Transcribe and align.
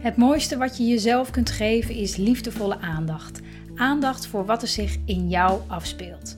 Het 0.00 0.16
mooiste 0.16 0.56
wat 0.56 0.76
je 0.76 0.86
jezelf 0.86 1.30
kunt 1.30 1.50
geven 1.50 1.94
is 1.94 2.16
liefdevolle 2.16 2.78
aandacht. 2.78 3.40
Aandacht 3.74 4.26
voor 4.26 4.44
wat 4.44 4.62
er 4.62 4.68
zich 4.68 4.96
in 5.04 5.28
jou 5.28 5.60
afspeelt. 5.66 6.36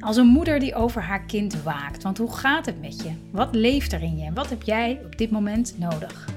Als 0.00 0.16
een 0.16 0.26
moeder 0.26 0.58
die 0.58 0.74
over 0.74 1.02
haar 1.02 1.24
kind 1.24 1.62
waakt. 1.62 2.02
Want 2.02 2.18
hoe 2.18 2.32
gaat 2.32 2.66
het 2.66 2.80
met 2.80 3.02
je? 3.02 3.10
Wat 3.30 3.54
leeft 3.54 3.92
er 3.92 4.02
in 4.02 4.18
je? 4.18 4.24
En 4.24 4.34
wat 4.34 4.50
heb 4.50 4.62
jij 4.62 5.00
op 5.04 5.18
dit 5.18 5.30
moment 5.30 5.74
nodig? 5.78 6.28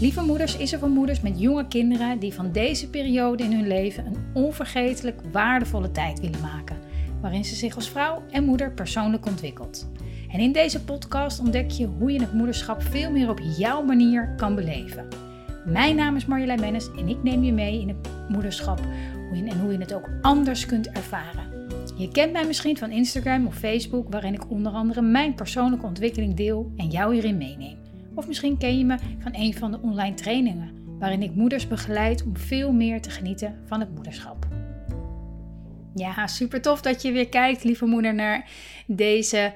Lieve 0.00 0.22
Moeders 0.22 0.56
is 0.56 0.72
er 0.72 0.78
voor 0.78 0.88
moeders 0.88 1.20
met 1.20 1.40
jonge 1.40 1.68
kinderen 1.68 2.18
die 2.18 2.34
van 2.34 2.52
deze 2.52 2.88
periode 2.90 3.42
in 3.42 3.52
hun 3.52 3.66
leven 3.66 4.06
een 4.06 4.16
onvergetelijk 4.32 5.20
waardevolle 5.32 5.90
tijd 5.90 6.20
willen 6.20 6.40
maken. 6.40 6.78
Waarin 7.20 7.44
ze 7.44 7.54
zich 7.54 7.74
als 7.74 7.88
vrouw 7.88 8.22
en 8.30 8.44
moeder 8.44 8.72
persoonlijk 8.72 9.26
ontwikkelt. 9.26 9.90
En 10.32 10.40
in 10.40 10.52
deze 10.52 10.84
podcast 10.84 11.40
ontdek 11.40 11.70
je 11.70 11.86
hoe 11.86 12.12
je 12.12 12.20
het 12.20 12.32
moederschap 12.32 12.82
veel 12.82 13.10
meer 13.10 13.30
op 13.30 13.40
jouw 13.58 13.82
manier 13.82 14.34
kan 14.36 14.54
beleven. 14.54 15.21
Mijn 15.64 15.96
naam 15.96 16.16
is 16.16 16.26
Marjolein 16.26 16.60
Mennis 16.60 16.90
en 16.96 17.08
ik 17.08 17.22
neem 17.22 17.42
je 17.42 17.52
mee 17.52 17.80
in 17.80 17.88
het 17.88 18.08
moederschap 18.28 18.80
en 19.32 19.60
hoe 19.60 19.72
je 19.72 19.78
het 19.78 19.94
ook 19.94 20.10
anders 20.20 20.66
kunt 20.66 20.90
ervaren. 20.90 21.50
Je 21.96 22.08
kent 22.08 22.32
mij 22.32 22.46
misschien 22.46 22.78
van 22.78 22.90
Instagram 22.90 23.46
of 23.46 23.54
Facebook, 23.54 24.06
waarin 24.10 24.34
ik 24.34 24.50
onder 24.50 24.72
andere 24.72 25.02
mijn 25.02 25.34
persoonlijke 25.34 25.86
ontwikkeling 25.86 26.34
deel 26.34 26.72
en 26.76 26.88
jou 26.88 27.14
hierin 27.14 27.36
meeneem. 27.36 27.78
Of 28.14 28.26
misschien 28.26 28.58
ken 28.58 28.78
je 28.78 28.84
me 28.84 28.96
van 29.18 29.34
een 29.34 29.54
van 29.54 29.70
de 29.70 29.78
online 29.82 30.14
trainingen, 30.14 30.98
waarin 30.98 31.22
ik 31.22 31.34
moeders 31.34 31.68
begeleid 31.68 32.24
om 32.24 32.36
veel 32.36 32.72
meer 32.72 33.00
te 33.00 33.10
genieten 33.10 33.58
van 33.66 33.80
het 33.80 33.94
moederschap. 33.94 34.46
Ja, 35.94 36.26
super 36.26 36.62
tof 36.62 36.80
dat 36.80 37.02
je 37.02 37.12
weer 37.12 37.28
kijkt, 37.28 37.64
lieve 37.64 37.84
moeder, 37.84 38.14
naar 38.14 38.50
deze 38.86 39.52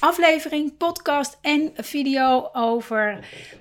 aflevering, 0.00 0.76
podcast 0.76 1.38
en 1.42 1.70
video 1.74 2.48
over 2.52 3.18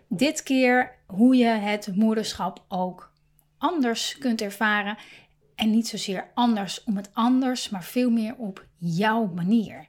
dit 0.07 0.43
keer 0.43 0.99
hoe 1.11 1.35
je 1.35 1.45
het 1.45 1.95
moederschap 1.95 2.63
ook 2.67 3.11
anders 3.57 4.17
kunt 4.17 4.41
ervaren. 4.41 4.97
En 5.55 5.69
niet 5.69 5.87
zozeer 5.87 6.31
anders 6.33 6.83
om 6.83 6.95
het 6.95 7.09
anders, 7.13 7.69
maar 7.69 7.83
veel 7.83 8.09
meer 8.09 8.35
op 8.35 8.65
jouw 8.77 9.31
manier. 9.35 9.87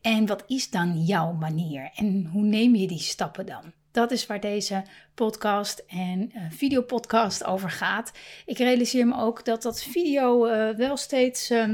En 0.00 0.26
wat 0.26 0.44
is 0.46 0.70
dan 0.70 1.04
jouw 1.04 1.32
manier? 1.32 1.90
En 1.94 2.28
hoe 2.32 2.42
neem 2.42 2.74
je 2.74 2.86
die 2.86 2.98
stappen 2.98 3.46
dan? 3.46 3.72
Dat 3.90 4.10
is 4.10 4.26
waar 4.26 4.40
deze 4.40 4.84
podcast 5.14 5.84
en 5.86 6.30
uh, 6.34 6.42
videopodcast 6.50 7.44
over 7.44 7.70
gaat. 7.70 8.12
Ik 8.46 8.58
realiseer 8.58 9.06
me 9.06 9.16
ook 9.16 9.44
dat 9.44 9.62
dat 9.62 9.82
video 9.82 10.46
uh, 10.46 10.76
wel 10.76 10.96
steeds, 10.96 11.50
uh, 11.50 11.64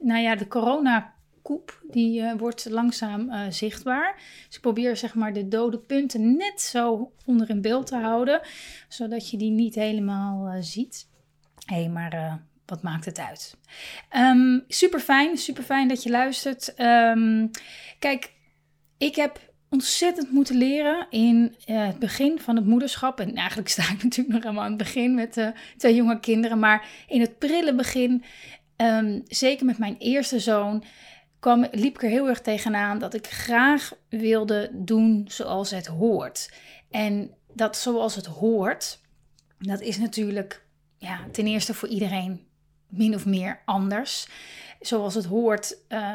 nou 0.00 0.20
ja, 0.20 0.36
de 0.36 0.48
corona 0.48 1.14
koep, 1.46 1.82
die 1.90 2.20
uh, 2.20 2.32
wordt 2.38 2.66
langzaam 2.70 3.30
uh, 3.30 3.40
zichtbaar. 3.48 4.14
Dus 4.46 4.56
ik 4.56 4.60
probeer 4.60 4.96
zeg 4.96 5.14
maar 5.14 5.32
de 5.32 5.48
dode 5.48 5.78
punten 5.78 6.36
net 6.36 6.60
zo 6.60 7.12
onder 7.24 7.50
in 7.50 7.60
beeld 7.60 7.86
te 7.86 7.96
houden, 7.96 8.40
zodat 8.88 9.30
je 9.30 9.36
die 9.36 9.50
niet 9.50 9.74
helemaal 9.74 10.46
uh, 10.46 10.56
ziet. 10.60 11.08
Hé, 11.66 11.76
hey, 11.76 11.88
maar 11.88 12.40
wat 12.66 12.82
maakt 12.82 13.04
het 13.04 13.18
uit? 13.18 13.56
Um, 14.16 14.64
super 14.68 15.00
fijn, 15.00 15.36
super 15.36 15.62
fijn 15.62 15.88
dat 15.88 16.02
je 16.02 16.10
luistert. 16.10 16.74
Um, 16.80 17.50
kijk, 17.98 18.32
ik 18.98 19.16
heb 19.16 19.40
ontzettend 19.70 20.30
moeten 20.30 20.56
leren 20.56 21.06
in 21.10 21.54
het 21.64 21.98
begin 21.98 22.38
van 22.38 22.56
het 22.56 22.66
moederschap. 22.66 23.20
En 23.20 23.34
eigenlijk 23.34 23.68
sta 23.68 23.82
ik 23.82 24.02
natuurlijk 24.04 24.34
nog 24.34 24.42
helemaal 24.42 24.64
aan 24.64 24.78
het 24.78 24.78
begin 24.78 25.14
met 25.14 25.52
twee 25.76 25.94
jonge 25.94 26.20
kinderen. 26.20 26.58
Maar 26.58 26.88
in 27.08 27.20
het 27.20 27.38
prille 27.38 27.74
begin, 27.74 28.24
um, 28.76 29.22
zeker 29.26 29.66
met 29.66 29.78
mijn 29.78 29.96
eerste 29.98 30.38
zoon, 30.38 30.84
liep 31.70 31.94
ik 31.94 32.02
er 32.02 32.08
heel 32.08 32.28
erg 32.28 32.40
tegenaan 32.40 32.98
dat 32.98 33.14
ik 33.14 33.26
graag 33.26 33.92
wilde 34.08 34.70
doen 34.72 35.24
zoals 35.28 35.70
het 35.70 35.86
hoort. 35.86 36.52
En 36.90 37.30
dat 37.52 37.76
zoals 37.76 38.14
het 38.14 38.26
hoort, 38.26 39.00
dat 39.58 39.80
is 39.80 39.98
natuurlijk 39.98 40.64
ja, 40.98 41.20
ten 41.32 41.46
eerste 41.46 41.74
voor 41.74 41.88
iedereen 41.88 42.46
min 42.88 43.14
of 43.14 43.26
meer 43.26 43.62
anders. 43.64 44.28
Zoals 44.80 45.14
het 45.14 45.24
hoort, 45.24 45.76
uh, 45.88 46.14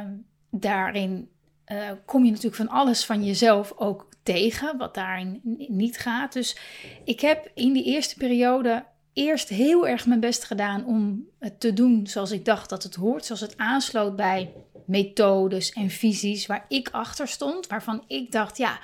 daarin 0.50 1.29
uh, 1.72 1.91
kom 2.06 2.24
je 2.24 2.29
natuurlijk 2.29 2.56
van 2.56 2.69
alles 2.69 3.06
van 3.06 3.24
jezelf 3.24 3.74
ook 3.75 4.09
tegen, 4.24 4.78
wat 4.78 4.94
daarin 4.94 5.40
niet 5.68 5.97
gaat. 5.97 6.34
Dus 6.34 6.57
ik 7.03 7.19
heb 7.19 7.51
in 7.53 7.74
die 7.74 7.85
eerste 7.85 8.16
periode 8.16 8.85
eerst 9.13 9.50
heel 9.50 9.88
erg 9.88 10.06
mijn 10.06 10.19
best 10.19 10.44
gedaan 10.44 10.85
om 10.85 11.28
het 11.40 11.59
te 11.59 11.74
doen 11.74 12.07
zoals 12.07 12.31
ik 12.31 12.45
dacht 12.45 12.69
dat 12.69 12.84
het 12.84 12.95
hoort, 12.95 13.25
zoals 13.25 13.41
het 13.41 13.57
aansloot 13.57 14.16
bij 14.16 14.53
methodes 14.86 15.72
en 15.72 15.90
visies 15.90 16.46
waar 16.46 16.66
ik 16.68 16.90
achter 16.92 17.28
stond, 17.28 17.68
waarvan 17.68 18.03
ik 18.08 18.31
dacht, 18.31 18.58
ja, 18.58 18.80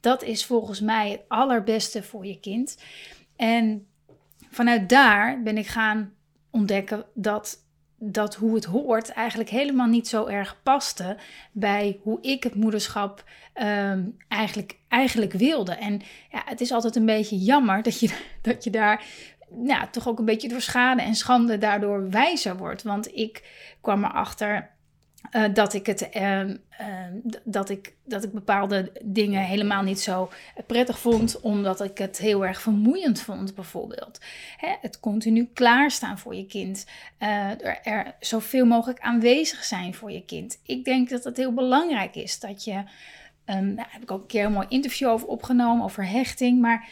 dat 0.00 0.22
is 0.22 0.44
volgens 0.44 0.80
mij 0.80 1.10
het 1.10 1.20
allerbeste 1.28 2.02
voor 2.02 2.26
je 2.26 2.40
kind. 2.40 2.76
En 3.36 3.86
vanuit 4.50 4.88
daar 4.88 5.42
ben 5.42 5.58
ik 5.58 5.66
gaan 5.66 6.12
ontdekken 6.50 7.04
dat 7.14 7.60
dat 8.04 8.34
hoe 8.34 8.54
het 8.54 8.64
hoort 8.64 9.08
eigenlijk 9.08 9.50
helemaal 9.50 9.86
niet 9.86 10.08
zo 10.08 10.26
erg 10.26 10.60
paste 10.62 11.16
bij 11.52 12.00
hoe 12.02 12.18
ik 12.20 12.42
het 12.42 12.54
moederschap 12.54 13.24
um, 13.62 14.16
eigenlijk, 14.28 14.78
eigenlijk 14.88 15.32
wilde. 15.32 15.72
En 15.72 16.00
ja, 16.30 16.42
het 16.44 16.60
is 16.60 16.72
altijd 16.72 16.96
een 16.96 17.06
beetje 17.06 17.38
jammer 17.38 17.82
dat 17.82 18.00
je, 18.00 18.18
dat 18.42 18.64
je 18.64 18.70
daar 18.70 19.04
ja, 19.64 19.86
toch 19.86 20.08
ook 20.08 20.18
een 20.18 20.24
beetje 20.24 20.48
door 20.48 20.60
schade 20.60 21.02
en 21.02 21.14
schande 21.14 21.58
daardoor 21.58 22.10
wijzer 22.10 22.56
wordt. 22.56 22.82
Want 22.82 23.16
ik 23.16 23.44
kwam 23.80 24.04
erachter 24.04 24.70
uh, 25.30 25.44
dat 25.54 25.74
ik 25.74 25.86
het 25.86 26.08
uh, 26.16 26.48
uh, 26.48 26.56
dat 27.44 27.68
ik 27.68 27.94
dat 28.04 28.24
ik 28.24 28.32
bepaalde 28.32 28.92
dingen 29.02 29.42
helemaal 29.42 29.82
niet 29.82 30.00
zo 30.00 30.30
prettig 30.66 30.98
vond, 30.98 31.40
omdat 31.40 31.80
ik 31.80 31.98
het 31.98 32.18
heel 32.18 32.46
erg 32.46 32.60
vermoeiend 32.60 33.20
vond, 33.20 33.54
bijvoorbeeld. 33.54 34.20
Hè, 34.56 34.74
het 34.80 35.00
continu 35.00 35.50
klaarstaan 35.52 36.18
voor 36.18 36.34
je 36.34 36.46
kind, 36.46 36.86
er, 37.18 37.80
er 37.82 38.14
zoveel 38.20 38.66
mogelijk 38.66 39.00
aanwezig 39.00 39.64
zijn 39.64 39.94
voor 39.94 40.10
je 40.10 40.24
kind. 40.24 40.60
Ik 40.66 40.84
denk 40.84 41.08
dat 41.08 41.24
het 41.24 41.36
heel 41.36 41.52
belangrijk 41.52 42.14
is 42.14 42.40
dat 42.40 42.64
je, 42.64 42.82
um, 43.46 43.74
daar 43.76 43.88
heb 43.90 44.02
ik 44.02 44.10
ook 44.10 44.20
een 44.20 44.26
keer 44.26 44.44
een 44.44 44.52
mooi 44.52 44.66
interview 44.68 45.08
over 45.08 45.28
opgenomen 45.28 45.84
over 45.84 46.08
hechting, 46.08 46.60
maar 46.60 46.88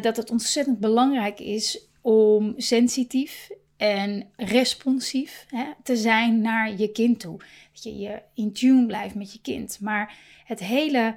dat 0.00 0.16
het 0.16 0.30
ontzettend 0.30 0.80
belangrijk 0.80 1.40
is 1.40 1.88
om 2.00 2.54
sensitief 2.56 3.50
en 3.76 4.28
responsief 4.36 5.46
hè, 5.48 5.64
te 5.82 5.96
zijn 5.96 6.40
naar 6.40 6.72
je 6.72 6.92
kind 6.92 7.20
toe. 7.20 7.38
Dat 7.72 7.82
je 7.82 7.98
je 7.98 8.22
in 8.34 8.52
tune 8.52 8.86
blijft 8.86 9.14
met 9.14 9.32
je 9.32 9.40
kind. 9.40 9.78
Maar 9.80 10.14
het 10.44 10.60
hele, 10.60 11.14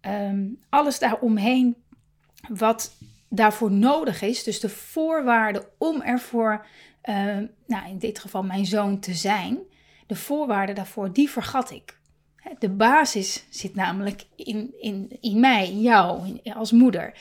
um, 0.00 0.58
alles 0.68 0.98
daaromheen 0.98 1.76
wat 2.48 2.96
daarvoor 3.28 3.72
nodig 3.72 4.22
is, 4.22 4.44
dus 4.44 4.60
de 4.60 4.68
voorwaarden 4.68 5.64
om 5.78 6.02
ervoor, 6.02 6.66
uh, 7.04 7.14
nou 7.66 7.88
in 7.88 7.98
dit 7.98 8.18
geval 8.18 8.42
mijn 8.42 8.66
zoon 8.66 8.98
te 8.98 9.14
zijn, 9.14 9.58
de 10.06 10.16
voorwaarden 10.16 10.74
daarvoor, 10.74 11.12
die 11.12 11.30
vergat 11.30 11.70
ik. 11.70 11.98
De 12.58 12.70
basis 12.70 13.44
zit 13.50 13.74
namelijk 13.74 14.24
in, 14.36 14.74
in, 14.80 15.16
in 15.20 15.40
mij, 15.40 15.68
in 15.68 15.80
jou, 15.80 16.40
als 16.54 16.72
moeder. 16.72 17.14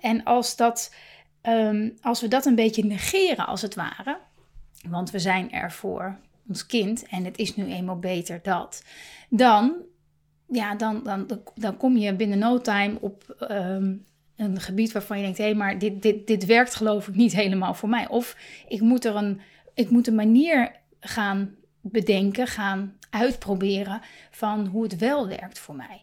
En 0.00 0.24
als 0.24 0.56
dat 0.56 0.94
um, 1.42 1.96
als 2.00 2.20
we 2.20 2.28
dat 2.28 2.46
een 2.46 2.54
beetje 2.54 2.84
negeren 2.84 3.46
als 3.46 3.62
het 3.62 3.74
ware, 3.74 4.18
want 4.88 5.10
we 5.10 5.18
zijn 5.18 5.52
er 5.52 5.72
voor 5.72 6.18
ons 6.48 6.66
kind 6.66 7.06
en 7.06 7.24
het 7.24 7.38
is 7.38 7.56
nu 7.56 7.64
eenmaal 7.72 7.98
beter 7.98 8.40
dat, 8.42 8.84
dan, 9.28 9.74
ja, 10.48 10.74
dan, 10.74 11.02
dan, 11.02 11.40
dan 11.54 11.76
kom 11.76 11.96
je 11.96 12.14
binnen 12.14 12.38
no 12.38 12.60
time 12.60 12.98
op 13.00 13.46
um, 13.50 14.04
een 14.36 14.60
gebied 14.60 14.92
waarvan 14.92 15.16
je 15.16 15.22
denkt, 15.22 15.38
hé, 15.38 15.44
hey, 15.44 15.54
maar 15.54 15.78
dit, 15.78 16.02
dit, 16.02 16.26
dit 16.26 16.44
werkt 16.44 16.74
geloof 16.74 17.08
ik 17.08 17.14
niet 17.14 17.32
helemaal 17.32 17.74
voor 17.74 17.88
mij. 17.88 18.08
Of 18.08 18.36
ik 18.68 18.80
moet 18.80 19.04
er 19.04 19.16
een, 19.16 19.40
ik 19.74 19.90
moet 19.90 20.06
een 20.06 20.14
manier 20.14 20.76
gaan 21.00 21.54
bedenken, 21.80 22.46
gaan 22.46 22.96
uitproberen 23.10 24.00
van 24.30 24.66
hoe 24.66 24.82
het 24.82 24.98
wel 24.98 25.28
werkt 25.28 25.58
voor 25.58 25.74
mij. 25.74 26.02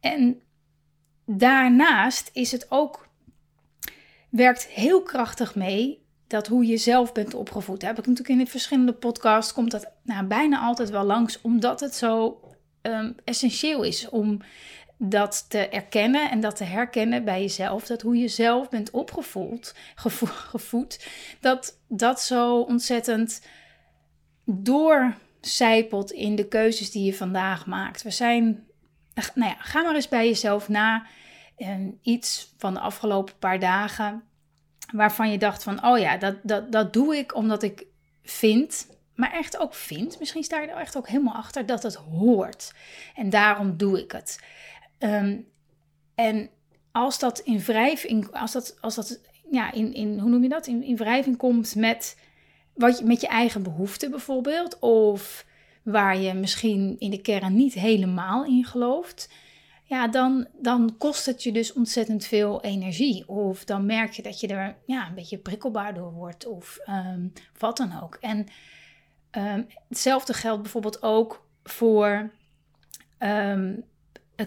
En 0.00 0.40
daarnaast 1.26 2.30
is 2.32 2.52
het 2.52 2.66
ook 2.68 3.08
werkt 4.30 4.66
heel 4.66 5.02
krachtig 5.02 5.54
mee 5.54 6.08
dat 6.26 6.46
hoe 6.46 6.66
je 6.66 6.76
zelf 6.76 7.12
bent 7.12 7.34
opgevoed. 7.34 7.82
Heb 7.82 7.98
ik 7.98 8.06
natuurlijk 8.06 8.28
in 8.38 8.44
de 8.44 8.50
verschillende 8.50 8.92
podcasts, 8.92 9.52
komt 9.52 9.70
dat 9.70 9.92
nou, 10.02 10.26
bijna 10.26 10.60
altijd 10.60 10.90
wel 10.90 11.04
langs, 11.04 11.40
omdat 11.40 11.80
het 11.80 11.94
zo 11.94 12.40
um, 12.82 13.14
essentieel 13.24 13.82
is 13.82 14.08
om 14.08 14.40
dat 14.96 15.46
te 15.48 15.68
erkennen 15.68 16.30
en 16.30 16.40
dat 16.40 16.56
te 16.56 16.64
herkennen 16.64 17.24
bij 17.24 17.40
jezelf. 17.40 17.86
Dat 17.86 18.02
hoe 18.02 18.16
je 18.16 18.28
zelf 18.28 18.68
bent 18.68 18.90
opgevoed, 18.90 19.74
gevo 19.94 20.26
gevoed, 20.26 21.06
dat 21.40 21.78
dat 21.88 22.20
zo 22.20 22.60
ontzettend 22.60 23.42
doorcijpelt 24.44 26.10
in 26.10 26.36
de 26.36 26.48
keuzes 26.48 26.90
die 26.90 27.04
je 27.04 27.14
vandaag 27.14 27.66
maakt. 27.66 28.02
We 28.02 28.10
zijn, 28.10 28.66
nou 29.34 29.50
ja, 29.50 29.56
ga 29.58 29.82
maar 29.82 29.94
eens 29.94 30.08
bij 30.08 30.26
jezelf 30.26 30.68
na 30.68 31.06
iets 32.02 32.54
van 32.58 32.74
de 32.74 32.80
afgelopen 32.80 33.38
paar 33.38 33.58
dagen 33.58 34.22
waarvan 34.92 35.30
je 35.30 35.38
dacht 35.38 35.62
van, 35.62 35.84
oh 35.84 35.98
ja, 35.98 36.16
dat, 36.16 36.36
dat, 36.42 36.72
dat 36.72 36.92
doe 36.92 37.16
ik 37.16 37.34
omdat 37.34 37.62
ik 37.62 37.86
vind, 38.22 38.86
maar 39.14 39.32
echt 39.32 39.58
ook 39.58 39.74
vind, 39.74 40.18
misschien 40.18 40.42
sta 40.42 40.60
je 40.60 40.66
er 40.66 40.76
echt 40.76 40.96
ook 40.96 41.08
helemaal 41.08 41.34
achter 41.34 41.66
dat 41.66 41.82
het 41.82 41.94
hoort. 41.94 42.74
En 43.14 43.30
daarom 43.30 43.76
doe 43.76 44.00
ik 44.02 44.12
het. 44.12 44.40
Um, 44.98 45.48
en 46.14 46.50
als 46.92 47.18
dat 47.18 47.38
in 47.38 47.58
wrijving, 47.58 48.32
als 48.32 48.52
dat, 48.52 48.76
als 48.80 48.94
dat 48.94 49.20
ja, 49.50 49.72
in, 49.72 49.94
in, 49.94 50.18
hoe 50.18 50.30
noem 50.30 50.42
je 50.42 50.48
dat? 50.48 50.66
In, 50.66 50.82
in 50.82 50.96
wrijving 50.96 51.36
komt 51.36 51.74
met, 51.74 52.16
wat 52.74 52.98
je, 52.98 53.04
met 53.04 53.20
je 53.20 53.26
eigen 53.26 53.62
behoeften 53.62 54.10
bijvoorbeeld. 54.10 54.78
Of 54.78 55.46
waar 55.82 56.16
je 56.16 56.34
misschien 56.34 56.96
in 56.98 57.10
de 57.10 57.20
kern 57.20 57.54
niet 57.54 57.74
helemaal 57.74 58.44
in 58.44 58.64
gelooft. 58.64 59.28
Ja, 59.90 60.08
dan, 60.08 60.46
dan 60.52 60.94
kost 60.98 61.26
het 61.26 61.42
je 61.42 61.52
dus 61.52 61.72
ontzettend 61.72 62.24
veel 62.26 62.62
energie. 62.62 63.28
Of 63.28 63.64
dan 63.64 63.86
merk 63.86 64.12
je 64.12 64.22
dat 64.22 64.40
je 64.40 64.46
er 64.46 64.76
ja, 64.86 65.08
een 65.08 65.14
beetje 65.14 65.38
prikkelbaar 65.38 65.94
door 65.94 66.12
wordt. 66.12 66.46
Of 66.46 66.78
um, 66.88 67.32
wat 67.58 67.76
dan 67.76 68.02
ook. 68.02 68.18
En 68.20 68.46
um, 69.30 69.66
hetzelfde 69.88 70.32
geldt 70.32 70.62
bijvoorbeeld 70.62 71.02
ook 71.02 71.46
voor 71.62 72.30
um, 73.18 73.84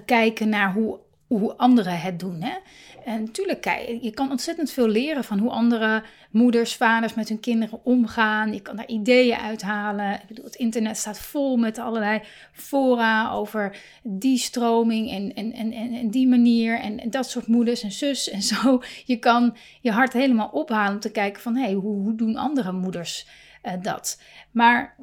kijken 0.05 0.49
naar 0.49 0.73
hoe 0.73 0.99
hoe 1.39 1.57
anderen 1.57 1.99
het 1.99 2.19
doen. 2.19 2.41
Hè? 2.41 2.57
En 3.05 3.23
natuurlijk, 3.23 3.65
je 4.01 4.11
kan 4.13 4.31
ontzettend 4.31 4.71
veel 4.71 4.87
leren 4.87 5.23
van 5.23 5.39
hoe 5.39 5.49
andere 5.49 6.03
moeders, 6.31 6.75
vaders 6.75 7.13
met 7.13 7.29
hun 7.29 7.39
kinderen 7.39 7.79
omgaan. 7.83 8.53
Je 8.53 8.61
kan 8.61 8.75
daar 8.75 8.87
ideeën 8.87 9.37
uithalen. 9.37 10.13
Ik 10.13 10.27
bedoel, 10.27 10.45
het 10.45 10.55
internet 10.55 10.97
staat 10.97 11.19
vol 11.19 11.57
met 11.57 11.77
allerlei 11.77 12.21
fora 12.51 13.31
over 13.31 13.77
die 14.03 14.37
stroming 14.37 15.11
en, 15.11 15.33
en, 15.33 15.53
en, 15.53 15.73
en 15.73 16.09
die 16.09 16.27
manier. 16.27 16.79
En, 16.79 17.09
dat 17.09 17.29
soort 17.29 17.47
moeders 17.47 17.83
en 17.83 17.91
zus 17.91 18.29
en 18.29 18.41
zo. 18.41 18.81
Je 19.05 19.17
kan 19.17 19.55
je 19.81 19.91
hart 19.91 20.13
helemaal 20.13 20.49
ophalen 20.49 20.93
om 20.93 20.99
te 20.99 21.11
kijken 21.11 21.41
van... 21.41 21.55
hé, 21.55 21.63
hey, 21.63 21.73
hoe, 21.73 22.01
hoe 22.01 22.15
doen 22.15 22.35
andere 22.35 22.71
moeders 22.71 23.27
uh, 23.63 23.73
dat? 23.81 24.21
Maar 24.51 24.95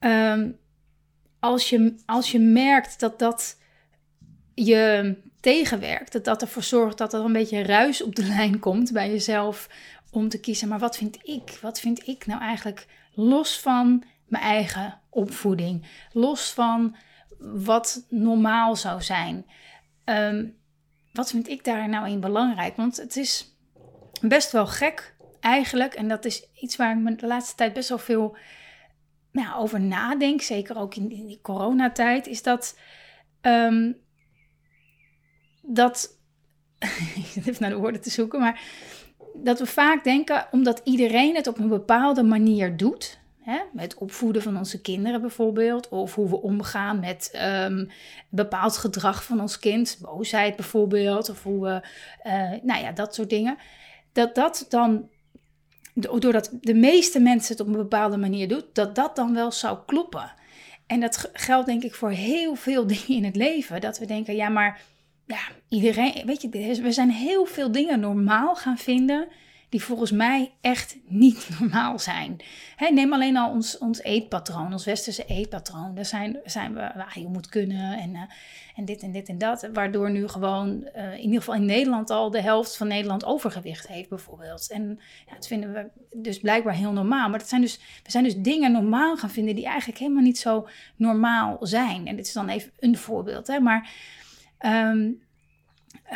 um, 0.00 0.58
als, 1.40 1.70
je, 1.70 1.94
als 2.06 2.32
je 2.32 2.38
merkt 2.38 3.00
dat 3.00 3.18
dat 3.18 3.60
je 4.54 5.14
tegenwerkt. 5.46 6.12
Dat 6.12 6.24
dat 6.24 6.42
ervoor 6.42 6.62
zorgt 6.62 6.98
dat 6.98 7.12
er 7.12 7.20
een 7.20 7.32
beetje 7.32 7.62
ruis 7.62 8.02
op 8.02 8.14
de 8.14 8.24
lijn 8.36 8.58
komt 8.58 8.92
bij 8.92 9.10
jezelf. 9.10 9.68
Om 10.10 10.28
te 10.28 10.40
kiezen, 10.40 10.68
maar 10.68 10.78
wat 10.78 10.96
vind 10.96 11.18
ik? 11.22 11.58
Wat 11.60 11.80
vind 11.80 12.08
ik 12.08 12.26
nou 12.26 12.40
eigenlijk 12.40 12.86
los 13.14 13.60
van 13.60 14.04
mijn 14.26 14.42
eigen 14.42 15.00
opvoeding? 15.10 15.86
Los 16.12 16.52
van 16.52 16.96
wat 17.38 18.06
normaal 18.08 18.76
zou 18.76 19.02
zijn? 19.02 19.46
Um, 20.04 20.56
wat 21.12 21.30
vind 21.30 21.48
ik 21.48 21.64
daar 21.64 21.88
nou 21.88 22.08
in 22.08 22.20
belangrijk? 22.20 22.76
Want 22.76 22.96
het 22.96 23.16
is 23.16 23.56
best 24.20 24.52
wel 24.52 24.66
gek 24.66 25.16
eigenlijk. 25.40 25.94
En 25.94 26.08
dat 26.08 26.24
is 26.24 26.48
iets 26.60 26.76
waar 26.76 26.96
ik 26.96 27.02
me 27.02 27.14
de 27.14 27.26
laatste 27.26 27.54
tijd 27.54 27.72
best 27.72 27.88
wel 27.88 27.98
veel 27.98 28.36
nou, 29.32 29.60
over 29.60 29.80
nadenk. 29.80 30.42
Zeker 30.42 30.78
ook 30.78 30.94
in, 30.94 31.08
die 31.08 31.40
coronatijd. 31.42 32.26
Is 32.26 32.42
dat 32.42 32.78
um, 33.42 34.04
dat. 35.66 36.18
ik 37.34 37.46
even 37.46 37.56
naar 37.58 37.70
de 37.70 37.76
woorden 37.76 38.00
te 38.00 38.10
zoeken, 38.10 38.40
maar. 38.40 38.60
Dat 39.38 39.58
we 39.58 39.66
vaak 39.66 40.04
denken, 40.04 40.46
omdat 40.50 40.80
iedereen 40.84 41.34
het 41.34 41.46
op 41.46 41.58
een 41.58 41.68
bepaalde 41.68 42.22
manier 42.22 42.76
doet. 42.76 43.18
Hè, 43.40 43.58
met 43.72 43.94
opvoeden 43.94 44.42
van 44.42 44.56
onze 44.56 44.80
kinderen 44.80 45.20
bijvoorbeeld. 45.20 45.88
Of 45.88 46.14
hoe 46.14 46.28
we 46.28 46.40
omgaan 46.40 47.00
met 47.00 47.38
um, 47.64 47.90
bepaald 48.28 48.76
gedrag 48.76 49.24
van 49.24 49.40
ons 49.40 49.58
kind. 49.58 49.98
Boosheid 50.00 50.56
bijvoorbeeld. 50.56 51.28
Of 51.28 51.42
hoe 51.42 51.62
we. 51.62 51.86
Uh, 52.26 52.62
nou 52.62 52.82
ja, 52.82 52.92
dat 52.92 53.14
soort 53.14 53.30
dingen. 53.30 53.56
Dat 54.12 54.34
dat 54.34 54.66
dan 54.68 55.08
doordat 55.96 56.50
de 56.60 56.74
meeste 56.74 57.20
mensen 57.20 57.52
het 57.52 57.60
op 57.60 57.66
een 57.66 57.82
bepaalde 57.82 58.16
manier 58.16 58.48
doen, 58.48 58.62
dat 58.72 58.94
dat 58.94 59.16
dan 59.16 59.34
wel 59.34 59.52
zou 59.52 59.78
kloppen. 59.86 60.32
En 60.86 61.00
dat 61.00 61.30
geldt 61.32 61.66
denk 61.66 61.82
ik 61.82 61.94
voor 61.94 62.10
heel 62.10 62.54
veel 62.54 62.86
dingen 62.96 63.08
in 63.08 63.24
het 63.24 63.36
leven. 63.36 63.80
Dat 63.80 63.98
we 63.98 64.06
denken, 64.06 64.36
ja, 64.36 64.48
maar 64.48 64.80
ja, 65.26 65.38
iedereen, 65.68 66.26
weet 66.26 66.42
je, 66.42 66.48
we 66.82 66.92
zijn 66.92 67.10
heel 67.10 67.44
veel 67.44 67.72
dingen 67.72 68.00
normaal 68.00 68.54
gaan 68.56 68.78
vinden 68.78 69.28
die 69.68 69.82
volgens 69.82 70.10
mij 70.10 70.52
echt 70.60 70.96
niet 71.06 71.48
normaal 71.60 71.98
zijn. 71.98 72.36
neem 72.90 73.12
alleen 73.12 73.36
al 73.36 73.50
ons, 73.50 73.78
ons 73.78 74.02
eetpatroon, 74.02 74.72
ons 74.72 74.84
westerse 74.84 75.24
eetpatroon. 75.24 75.94
Daar 75.94 76.04
zijn, 76.04 76.38
zijn 76.44 76.74
we, 76.74 76.94
ah, 76.94 77.12
je 77.14 77.28
moet 77.28 77.48
kunnen 77.48 77.98
en, 77.98 78.10
uh, 78.10 78.20
en 78.76 78.84
dit 78.84 79.02
en 79.02 79.12
dit 79.12 79.28
en 79.28 79.38
dat. 79.38 79.68
Waardoor 79.72 80.10
nu 80.10 80.28
gewoon, 80.28 80.88
uh, 80.96 81.12
in 81.12 81.20
ieder 81.20 81.38
geval 81.38 81.54
in 81.54 81.64
Nederland 81.64 82.10
al, 82.10 82.30
de 82.30 82.40
helft 82.40 82.76
van 82.76 82.88
Nederland 82.88 83.24
overgewicht 83.24 83.88
heeft 83.88 84.08
bijvoorbeeld. 84.08 84.70
En 84.70 85.00
ja, 85.26 85.34
dat 85.34 85.46
vinden 85.46 85.72
we 85.72 85.86
dus 86.16 86.38
blijkbaar 86.38 86.74
heel 86.74 86.92
normaal. 86.92 87.28
Maar 87.28 87.38
dat 87.38 87.48
zijn 87.48 87.60
dus, 87.60 87.78
we 88.02 88.10
zijn 88.10 88.24
dus 88.24 88.36
dingen 88.36 88.72
normaal 88.72 89.16
gaan 89.16 89.30
vinden 89.30 89.54
die 89.54 89.66
eigenlijk 89.66 89.98
helemaal 89.98 90.22
niet 90.22 90.38
zo 90.38 90.68
normaal 90.96 91.56
zijn. 91.60 92.06
En 92.06 92.16
dit 92.16 92.26
is 92.26 92.32
dan 92.32 92.48
even 92.48 92.72
een 92.78 92.96
voorbeeld, 92.96 93.46
hè. 93.46 93.60
Maar 93.60 93.90
Um, 94.66 95.22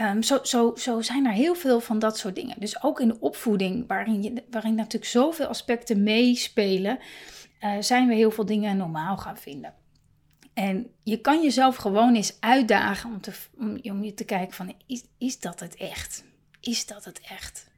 um, 0.01 0.23
zo, 0.23 0.39
zo, 0.43 0.75
zo 0.77 1.01
zijn 1.01 1.27
er 1.27 1.33
heel 1.33 1.55
veel 1.55 1.81
van 1.81 1.99
dat 1.99 2.19
soort 2.19 2.35
dingen. 2.35 2.61
Dus 2.61 2.83
ook 2.83 3.01
in 3.01 3.09
de 3.09 3.21
opvoeding, 3.21 3.85
waarin, 3.87 4.23
je, 4.23 4.43
waarin 4.51 4.75
natuurlijk 4.75 5.11
zoveel 5.11 5.47
aspecten 5.47 6.03
meespelen, 6.03 6.99
uh, 7.61 7.77
zijn 7.81 8.09
we 8.09 8.15
heel 8.15 8.31
veel 8.31 8.47
dingen 8.47 8.77
normaal 8.77 9.17
gaan 9.17 9.39
vinden. 9.39 9.75
En 10.55 10.91
je 11.03 11.21
kan 11.21 11.43
jezelf 11.43 11.77
gewoon 11.77 12.15
eens 12.15 12.37
uitdagen 12.41 13.11
om, 13.11 13.21
te, 13.21 13.33
om, 13.59 13.79
om 13.83 14.05
je 14.05 14.15
te 14.15 14.25
kijken 14.25 14.55
van, 14.55 14.75
is 15.19 15.41
dat 15.41 15.61
het 15.61 15.77
echt? 15.77 16.25
Is 16.61 16.87
dat 16.87 17.05
het 17.05 17.21
echt? 17.21 17.71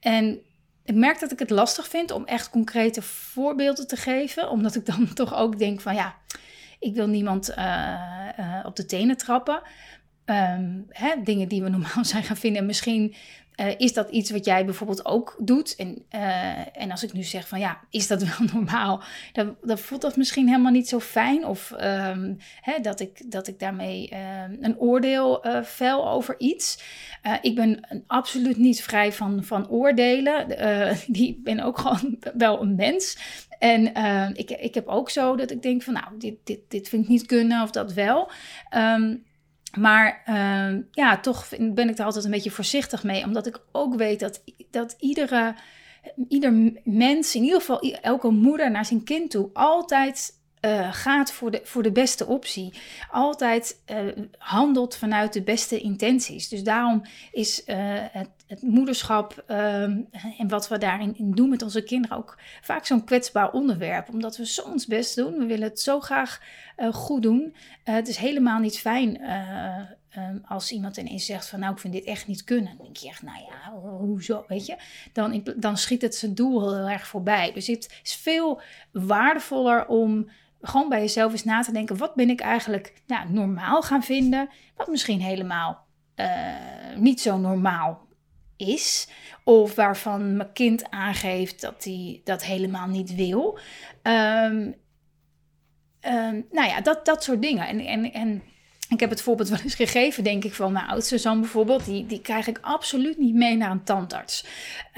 En 0.00 0.40
ik 0.84 0.94
merk 0.94 1.20
dat 1.20 1.32
ik 1.32 1.38
het 1.38 1.50
lastig 1.50 1.88
vind 1.88 2.10
om 2.10 2.24
echt 2.24 2.50
concrete 2.50 3.02
voorbeelden 3.02 3.86
te 3.86 3.96
geven, 3.96 4.50
omdat 4.50 4.74
ik 4.74 4.86
dan 4.86 5.12
toch 5.14 5.34
ook 5.34 5.58
denk 5.58 5.80
van, 5.80 5.94
ja, 5.94 6.16
ik 6.82 6.94
wil 6.94 7.08
niemand 7.08 7.50
uh, 7.50 8.28
uh, 8.38 8.60
op 8.64 8.76
de 8.76 8.86
tenen 8.86 9.16
trappen. 9.16 9.62
Um, 10.26 10.86
hè, 10.88 11.22
dingen 11.24 11.48
die 11.48 11.62
we 11.62 11.68
normaal 11.78 12.04
zijn 12.04 12.22
gaan 12.22 12.36
vinden. 12.36 12.66
misschien 12.66 13.14
uh, 13.62 13.74
is 13.76 13.92
dat 13.92 14.10
iets 14.10 14.30
wat 14.30 14.44
jij 14.44 14.64
bijvoorbeeld 14.64 15.04
ook 15.04 15.36
doet. 15.38 15.74
En, 15.76 16.04
uh, 16.14 16.76
en 16.76 16.90
als 16.90 17.02
ik 17.02 17.12
nu 17.12 17.22
zeg 17.22 17.48
van 17.48 17.58
ja, 17.60 17.80
is 17.90 18.06
dat 18.06 18.22
wel 18.38 18.48
normaal? 18.52 19.02
Dan, 19.32 19.56
dan 19.62 19.78
voelt 19.78 20.00
dat 20.00 20.16
misschien 20.16 20.48
helemaal 20.48 20.72
niet 20.72 20.88
zo 20.88 21.00
fijn. 21.00 21.46
Of 21.46 21.70
um, 21.70 22.36
hè, 22.60 22.80
dat, 22.80 23.00
ik, 23.00 23.30
dat 23.30 23.48
ik 23.48 23.58
daarmee 23.58 24.10
uh, 24.12 24.18
een 24.60 24.78
oordeel 24.78 25.44
vel 25.62 26.10
over 26.10 26.34
iets. 26.38 26.78
ik 27.40 27.54
ben 27.54 28.04
absoluut 28.06 28.56
niet 28.56 28.82
vrij 28.82 29.12
van, 29.12 29.44
van 29.44 29.68
oordelen. 29.68 30.46
die 31.06 31.40
ben 31.44 31.60
ook 31.60 31.78
gewoon 31.78 32.18
wel 32.34 32.62
een 32.62 32.74
mens. 32.74 33.18
En 33.58 33.84
ik, 34.34 34.50
ik 34.50 34.74
heb 34.74 34.86
ook 34.86 35.10
zo 35.10 35.36
dat 35.36 35.50
ik 35.50 35.62
denk 35.62 35.82
van 35.82 35.94
nou, 35.94 36.06
dit, 36.18 36.34
dit, 36.44 36.60
dit 36.68 36.88
vind 36.88 37.02
ik 37.02 37.08
niet 37.08 37.26
kunnen 37.26 37.62
of 37.62 37.70
dat 37.70 37.92
wel. 37.92 38.30
Um, 38.76 39.24
maar 39.78 40.22
uh, 40.28 40.82
ja, 40.90 41.20
toch 41.20 41.48
ben 41.58 41.88
ik 41.88 41.98
er 41.98 42.04
altijd 42.04 42.24
een 42.24 42.30
beetje 42.30 42.50
voorzichtig 42.50 43.02
mee. 43.04 43.24
Omdat 43.24 43.46
ik 43.46 43.60
ook 43.72 43.94
weet 43.94 44.20
dat, 44.20 44.42
dat 44.70 44.96
iedere, 44.98 45.54
ieder 46.28 46.72
mens, 46.84 47.34
in 47.34 47.42
ieder 47.42 47.60
geval 47.60 47.80
elke 47.80 48.30
moeder 48.30 48.70
naar 48.70 48.84
zijn 48.84 49.04
kind 49.04 49.30
toe, 49.30 49.50
altijd 49.52 50.40
uh, 50.64 50.92
gaat 50.92 51.32
voor 51.32 51.50
de, 51.50 51.60
voor 51.64 51.82
de 51.82 51.92
beste 51.92 52.26
optie. 52.26 52.72
Altijd 53.10 53.82
uh, 53.90 54.24
handelt 54.38 54.96
vanuit 54.96 55.32
de 55.32 55.42
beste 55.42 55.80
intenties. 55.80 56.48
Dus 56.48 56.62
daarom 56.62 57.02
is 57.32 57.62
uh, 57.66 57.76
het, 58.12 58.28
het, 58.46 58.62
moederschap 58.62 59.44
ehm, 59.46 60.00
en 60.38 60.48
wat 60.48 60.68
we 60.68 60.78
daarin 60.78 61.16
in 61.16 61.30
doen 61.30 61.48
met 61.48 61.62
onze 61.62 61.82
kinderen 61.82 62.16
ook 62.16 62.38
vaak 62.60 62.86
zo'n 62.86 63.04
kwetsbaar 63.04 63.52
onderwerp. 63.52 64.08
Omdat 64.08 64.36
we 64.36 64.46
zo 64.46 64.62
ons 64.62 64.86
best 64.86 65.16
doen. 65.16 65.38
We 65.38 65.46
willen 65.46 65.68
het 65.68 65.80
zo 65.80 66.00
graag 66.00 66.40
goed 66.92 67.22
doen. 67.22 67.54
het 67.84 68.08
is 68.08 68.16
helemaal 68.16 68.58
niet 68.58 68.78
fijn 68.78 69.20
um, 70.16 70.42
als 70.44 70.72
iemand 70.72 70.96
ineens 70.96 71.26
zegt 71.26 71.48
van 71.48 71.60
nou 71.60 71.72
ik 71.72 71.78
vind 71.78 71.92
dit 71.92 72.04
echt 72.04 72.26
niet 72.26 72.44
kunnen. 72.44 72.76
Dan 72.76 72.84
denk 72.84 72.96
je 72.96 73.08
echt 73.08 73.22
nou 73.22 73.38
ja, 73.38 73.72
hoezo, 73.80 74.44
weet 74.48 74.66
je. 74.66 74.76
Dan, 75.12 75.42
dan 75.56 75.76
schiet 75.76 76.02
het 76.02 76.14
zijn 76.14 76.34
doel 76.34 76.74
heel 76.74 76.88
erg 76.88 77.06
voorbij. 77.06 77.52
Dus 77.52 77.66
het 77.66 78.00
is 78.02 78.14
veel 78.14 78.60
waardevoller 78.92 79.86
om 79.86 80.30
gewoon 80.60 80.88
bij 80.88 81.00
jezelf 81.00 81.32
eens 81.32 81.44
na 81.44 81.62
te 81.62 81.72
denken: 81.72 81.96
wat 81.96 82.14
ben 82.14 82.30
ik 82.30 82.40
eigenlijk 82.40 83.02
nou, 83.06 83.32
normaal 83.32 83.82
gaan 83.82 84.02
vinden, 84.02 84.48
wat 84.76 84.88
misschien 84.88 85.20
helemaal 85.20 85.86
niet 86.96 87.20
zo 87.20 87.38
normaal 87.38 88.01
is, 88.62 89.08
of 89.44 89.74
waarvan 89.74 90.36
mijn 90.36 90.52
kind 90.52 90.90
aangeeft 90.90 91.60
dat 91.60 91.84
hij 91.84 92.20
dat 92.24 92.44
helemaal 92.44 92.88
niet 92.88 93.14
wil. 93.14 93.58
Um, 94.02 94.74
um, 96.06 96.46
nou 96.50 96.68
ja, 96.68 96.80
dat, 96.80 97.04
dat 97.04 97.24
soort 97.24 97.42
dingen. 97.42 97.68
En, 97.68 97.80
en, 97.80 98.12
en 98.12 98.42
ik 98.88 99.00
heb 99.00 99.10
het 99.10 99.22
voorbeeld 99.22 99.48
wel 99.48 99.58
eens 99.60 99.74
gegeven, 99.74 100.24
denk 100.24 100.44
ik, 100.44 100.54
van 100.54 100.72
mijn 100.72 100.86
oudste 100.86 101.18
zoon 101.18 101.40
bijvoorbeeld. 101.40 101.84
Die, 101.84 102.06
die 102.06 102.20
krijg 102.20 102.46
ik 102.46 102.58
absoluut 102.60 103.18
niet 103.18 103.34
mee 103.34 103.56
naar 103.56 103.70
een 103.70 103.84
tandarts. 103.84 104.44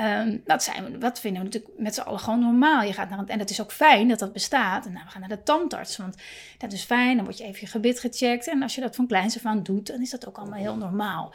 Um, 0.01 0.43
dat, 0.45 0.63
zijn, 0.63 0.99
dat 0.99 1.21
vinden 1.21 1.43
we 1.43 1.47
natuurlijk 1.47 1.79
met 1.79 1.95
z'n 1.95 2.01
allen 2.01 2.21
gewoon 2.21 2.41
normaal. 2.41 2.83
Je 2.83 2.93
gaat 2.93 3.11
naar 3.11 3.19
een, 3.19 3.29
en 3.29 3.39
het 3.39 3.51
is 3.51 3.61
ook 3.61 3.73
fijn 3.73 4.09
dat 4.09 4.19
dat 4.19 4.33
bestaat. 4.33 4.87
En 4.87 4.93
nou, 4.93 5.05
we 5.05 5.11
gaan 5.11 5.21
naar 5.21 5.37
de 5.37 5.43
tandarts, 5.43 5.97
want 5.97 6.17
dat 6.59 6.73
is 6.73 6.83
fijn. 6.83 7.17
Dan 7.17 7.25
word 7.25 7.39
je 7.39 7.45
even 7.45 7.61
je 7.61 7.67
gebit 7.67 8.01
gecheckt. 8.01 8.49
En 8.49 8.63
als 8.63 8.75
je 8.75 8.81
dat 8.81 8.97
van 8.97 9.07
kleins 9.07 9.37
af 9.37 9.45
aan 9.45 9.63
doet, 9.63 9.87
dan 9.87 10.01
is 10.01 10.11
dat 10.11 10.29
ook 10.29 10.39
allemaal 10.39 10.61
heel 10.61 10.77
normaal. 10.77 11.35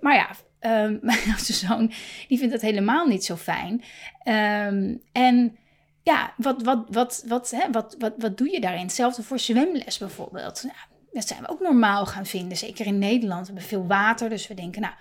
Maar 0.00 0.14
ja, 0.14 0.28
um, 0.66 0.98
mijn 1.02 1.38
zoon, 1.38 1.92
die 2.28 2.38
vindt 2.38 2.52
dat 2.52 2.62
helemaal 2.62 3.06
niet 3.06 3.24
zo 3.24 3.36
fijn. 3.36 3.82
en 5.12 5.56
ja, 6.02 6.34
wat, 6.36 6.62
wat, 6.62 6.84
wat, 6.90 7.24
wat, 7.26 7.50
hè, 7.50 7.70
wat, 7.70 7.96
wat, 7.98 8.14
wat 8.16 8.38
doe 8.38 8.50
je 8.50 8.60
daarin? 8.60 8.82
Hetzelfde 8.82 9.22
voor 9.22 9.38
zwemles 9.38 9.98
bijvoorbeeld. 9.98 10.62
Ja, 10.66 10.94
dat 11.12 11.26
zijn 11.26 11.40
we 11.40 11.48
ook 11.48 11.60
normaal 11.60 12.06
gaan 12.06 12.26
vinden. 12.26 12.56
Zeker 12.56 12.86
in 12.86 12.98
Nederland. 12.98 13.40
We 13.40 13.46
hebben 13.46 13.68
veel 13.68 13.86
water, 13.86 14.28
dus 14.28 14.46
we 14.46 14.54
denken, 14.54 14.80
nou, 14.80 14.94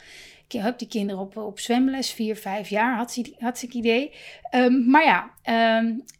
ik 0.47 0.61
heb 0.61 0.79
die 0.79 0.87
kinderen 0.87 1.21
op, 1.21 1.37
op 1.37 1.59
zwemles, 1.59 2.11
vier, 2.11 2.35
vijf 2.35 2.69
jaar, 2.69 2.95
had 2.95 3.11
ze, 3.11 3.35
had 3.39 3.61
idee. 3.61 4.13
Um, 4.55 4.89
maar 4.89 5.05
ja, 5.05 5.31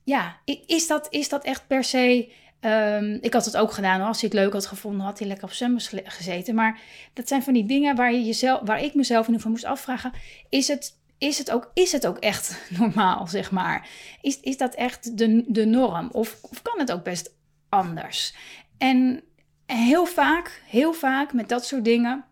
ja 0.04 0.38
is, 0.66 0.88
dat, 0.88 1.08
is 1.10 1.30
dat 1.30 1.44
echt 1.44 1.68
per 1.68 1.84
se... 1.84 2.32
Um, 2.66 3.18
ik 3.22 3.34
had 3.34 3.46
het 3.46 3.58
ook 3.58 3.72
gedaan 3.72 4.02
als 4.02 4.22
hij 4.22 4.30
het 4.30 4.40
leuk 4.40 4.54
had 4.54 4.66
gevonden, 4.66 5.06
had 5.06 5.20
hij 5.20 5.28
lekker 5.28 5.46
op 5.46 5.54
zwemles 5.54 5.94
gezeten. 6.04 6.56
Maar 6.56 6.80
dat 7.14 7.28
zijn 7.28 7.44
van 7.44 7.54
die 7.54 7.66
dingen 7.66 7.96
waar, 7.96 8.14
je 8.14 8.24
jezelf, 8.24 8.62
waar 8.64 8.84
ik 8.84 8.94
mezelf 8.94 9.28
in 9.28 9.34
ieder 9.34 9.50
moest 9.50 9.66
afvragen. 9.66 10.12
Is 10.50 10.68
het, 10.68 10.98
is 11.18 11.38
het, 11.38 11.52
ook, 11.52 11.72
is 11.74 11.92
het 11.92 12.08
ook 12.08 12.18
echt 12.18 12.62
normaal, 12.80 13.28
zeg 13.28 13.52
maar? 13.52 13.88
Is, 14.22 14.40
is 14.40 14.58
dat 14.58 14.76
echt 14.76 15.18
de, 15.18 15.44
de 15.48 15.66
norm? 15.66 16.10
Of, 16.12 16.38
of 16.42 16.62
kan 16.62 16.80
het 16.80 16.92
ook 16.92 17.04
best 17.04 17.36
anders? 17.70 18.36
En 18.78 19.24
heel 19.66 20.06
vaak, 20.06 20.62
heel 20.66 20.94
vaak 20.94 21.34
met 21.34 21.50
dat 21.50 21.66
soort 21.66 21.86
dingen 21.86 22.26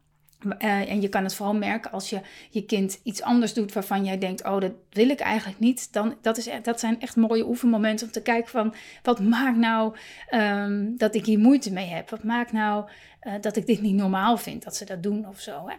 uh, 0.46 0.92
en 0.92 1.02
je 1.02 1.10
kan 1.10 1.24
het 1.24 1.36
vooral 1.36 1.56
merken 1.56 1.92
als 1.92 2.10
je 2.10 2.22
je 2.50 2.66
kind 2.66 3.00
iets 3.04 3.22
anders 3.22 3.54
doet 3.54 3.74
waarvan 3.74 4.06
jij 4.06 4.18
denkt: 4.18 4.44
Oh, 4.44 4.60
dat 4.60 4.72
wil 4.90 5.10
ik 5.10 5.20
eigenlijk 5.20 5.60
niet. 5.60 5.94
Dan, 5.94 6.16
dat, 6.22 6.38
is, 6.38 6.50
dat 6.64 6.80
zijn 6.80 7.02
echt 7.02 7.16
mooie 7.16 7.48
oefenmomenten 7.48 8.06
om 8.06 8.12
te 8.12 8.22
kijken 8.22 8.50
van 8.50 8.74
wat 9.04 9.20
maakt 9.20 9.58
nou 9.58 9.96
um, 10.32 10.98
dat 10.98 11.16
ik 11.16 11.26
hier 11.26 11.40
moeite 11.40 11.72
mee 11.72 11.88
heb? 11.88 12.10
Wat 12.10 12.24
maakt 12.24 12.52
nou 12.52 12.90
uh, 13.24 13.34
dat 13.42 13.56
ik 13.56 13.66
dit 13.66 13.82
niet 13.82 13.96
normaal 13.96 14.38
vind 14.38 14.64
dat 14.64 14.76
ze 14.76 14.86
dat 14.86 15.04
doen 15.04 15.28
of 15.28 15.40
zo? 15.40 15.68
Hè? 15.68 15.76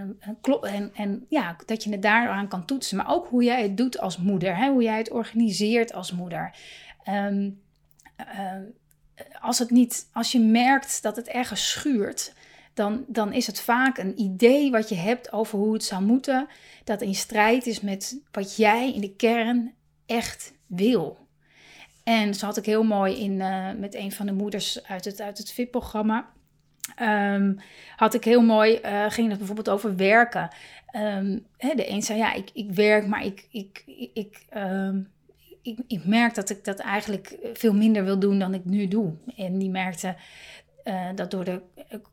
Um, 0.00 0.18
en, 0.62 0.90
en 0.94 1.26
ja, 1.28 1.56
dat 1.66 1.84
je 1.84 1.90
het 1.90 2.02
daaraan 2.02 2.48
kan 2.48 2.64
toetsen. 2.64 2.96
Maar 2.96 3.10
ook 3.10 3.26
hoe 3.28 3.42
jij 3.42 3.62
het 3.62 3.76
doet 3.76 3.98
als 3.98 4.18
moeder. 4.18 4.56
Hè? 4.56 4.70
Hoe 4.70 4.82
jij 4.82 4.98
het 4.98 5.10
organiseert 5.10 5.92
als 5.92 6.12
moeder. 6.12 6.54
Um, 7.08 7.60
als, 9.40 9.58
het 9.58 9.70
niet, 9.70 10.08
als 10.12 10.32
je 10.32 10.40
merkt 10.40 11.02
dat 11.02 11.16
het 11.16 11.28
ergens 11.28 11.70
schuurt 11.70 12.32
dan, 12.80 13.04
dan 13.06 13.32
is 13.32 13.46
het 13.46 13.60
vaak 13.60 13.98
een 13.98 14.20
idee 14.20 14.70
wat 14.70 14.88
je 14.88 14.94
hebt 14.94 15.32
over 15.32 15.58
hoe 15.58 15.72
het 15.72 15.84
zou 15.84 16.02
moeten, 16.02 16.48
dat 16.84 17.02
in 17.02 17.14
strijd 17.14 17.66
is 17.66 17.80
met 17.80 18.20
wat 18.30 18.56
jij 18.56 18.92
in 18.92 19.00
de 19.00 19.16
kern 19.16 19.74
echt 20.06 20.52
wil. 20.66 21.18
En 22.04 22.34
zo 22.34 22.46
had 22.46 22.56
ik 22.56 22.66
heel 22.66 22.82
mooi 22.82 23.14
in, 23.14 23.32
uh, 23.32 23.72
met 23.78 23.94
een 23.94 24.12
van 24.12 24.26
de 24.26 24.32
moeders 24.32 24.86
uit 24.86 25.04
het, 25.04 25.20
uit 25.20 25.38
het 25.38 25.52
VIP-programma. 25.52 26.28
Um, 27.02 27.58
had 27.96 28.14
ik 28.14 28.24
heel 28.24 28.42
mooi, 28.42 28.80
uh, 28.84 29.10
ging 29.10 29.28
het 29.28 29.38
bijvoorbeeld 29.38 29.68
over 29.68 29.96
werken. 29.96 30.48
Um, 30.96 31.46
hè, 31.56 31.74
de 31.74 31.90
een 31.90 32.02
zei, 32.02 32.18
ja, 32.18 32.32
ik, 32.32 32.50
ik 32.52 32.72
werk, 32.72 33.06
maar 33.06 33.24
ik, 33.24 33.46
ik, 33.50 33.82
ik, 34.14 34.44
um, 34.56 35.10
ik, 35.62 35.78
ik 35.86 36.04
merk 36.04 36.34
dat 36.34 36.50
ik 36.50 36.64
dat 36.64 36.78
eigenlijk 36.78 37.36
veel 37.52 37.74
minder 37.74 38.04
wil 38.04 38.18
doen 38.18 38.38
dan 38.38 38.54
ik 38.54 38.64
nu 38.64 38.88
doe. 38.88 39.12
En 39.36 39.58
die 39.58 39.70
merkte 39.70 40.16
uh, 40.90 41.08
dat 41.14 41.30
door 41.30 41.44
de 41.44 41.62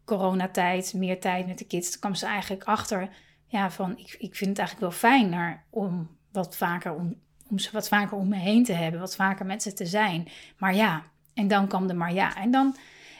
coronatijd, 0.06 0.94
meer 0.94 1.20
tijd 1.20 1.48
met 1.48 1.58
de 1.58 1.66
kids, 1.66 2.00
kwam 2.00 2.16
ze 2.16 2.26
eigenlijk 2.26 2.64
achter 2.64 3.10
ja, 3.46 3.72
van 3.72 3.98
ik, 3.98 4.16
ik 4.20 4.36
vind 4.36 4.50
het 4.50 4.60
eigenlijk 4.60 4.80
wel 4.80 5.00
fijner 5.12 5.64
om 5.70 6.18
wat 6.32 6.58
vaker 6.58 6.94
om, 6.94 7.16
om 7.50 7.60
ze 7.60 7.70
wat 7.72 7.88
vaker 7.88 8.18
om 8.18 8.28
me 8.28 8.36
heen 8.36 8.64
te 8.64 8.74
hebben, 8.74 9.00
wat 9.00 9.16
vaker 9.16 9.46
met 9.46 9.62
ze 9.62 9.74
te 9.74 9.86
zijn. 9.86 10.28
Maar 10.58 10.76
ja, 10.76 11.04
en 11.34 11.48
dan 11.48 11.68
kwam 11.68 11.88
de 11.88 11.94
maar 11.94 12.14
ja. 12.14 12.36
En 12.36 12.52
dan 12.52 12.76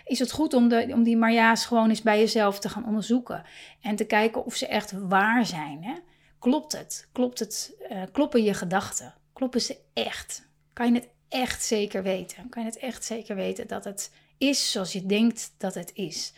is 0.06 0.20
het 0.20 0.32
goed 0.32 0.54
om, 0.54 0.68
de, 0.68 0.90
om 0.94 1.04
die 1.04 1.18
maar 1.18 1.34
ja's 1.34 1.66
gewoon 1.66 1.90
eens 1.90 2.02
bij 2.02 2.20
jezelf 2.20 2.60
te 2.60 2.70
gaan 2.70 2.86
onderzoeken. 2.86 3.44
En 3.82 3.96
te 3.96 4.06
kijken 4.06 4.46
of 4.46 4.56
ze 4.56 4.68
echt 4.68 4.92
waar 4.92 5.46
zijn. 5.46 5.84
Hè? 5.84 5.94
Klopt 6.40 6.72
het? 6.72 7.10
Klopt 7.12 7.40
het? 7.40 7.74
Uh, 7.92 8.02
kloppen 8.12 8.44
je 8.44 8.54
gedachten? 8.54 9.14
Kloppen 9.34 9.62
ze 9.62 9.78
echt? 9.94 10.50
Kan 10.74 10.88
je 10.88 11.00
het 11.00 11.10
echt 11.30 11.64
zeker 11.64 12.04
weten? 12.04 12.50
Kan 12.50 12.64
je 12.64 12.70
het 12.70 12.78
echt 12.78 13.04
zeker 13.04 13.36
weten 13.36 13.68
dat 13.68 13.84
het 13.84 14.12
is 14.38 14.72
zoals 14.72 14.94
je 14.94 15.06
denkt 15.06 15.54
dat 15.58 15.74
het 15.74 15.92
is. 15.94 16.34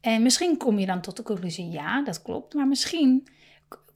En 0.00 0.22
misschien 0.22 0.56
kom 0.56 0.78
je 0.78 0.86
dan 0.86 1.00
tot 1.00 1.16
de 1.16 1.22
conclusie, 1.22 1.70
ja, 1.70 2.02
dat 2.02 2.22
klopt. 2.22 2.54
Maar 2.54 2.68
misschien 2.68 3.26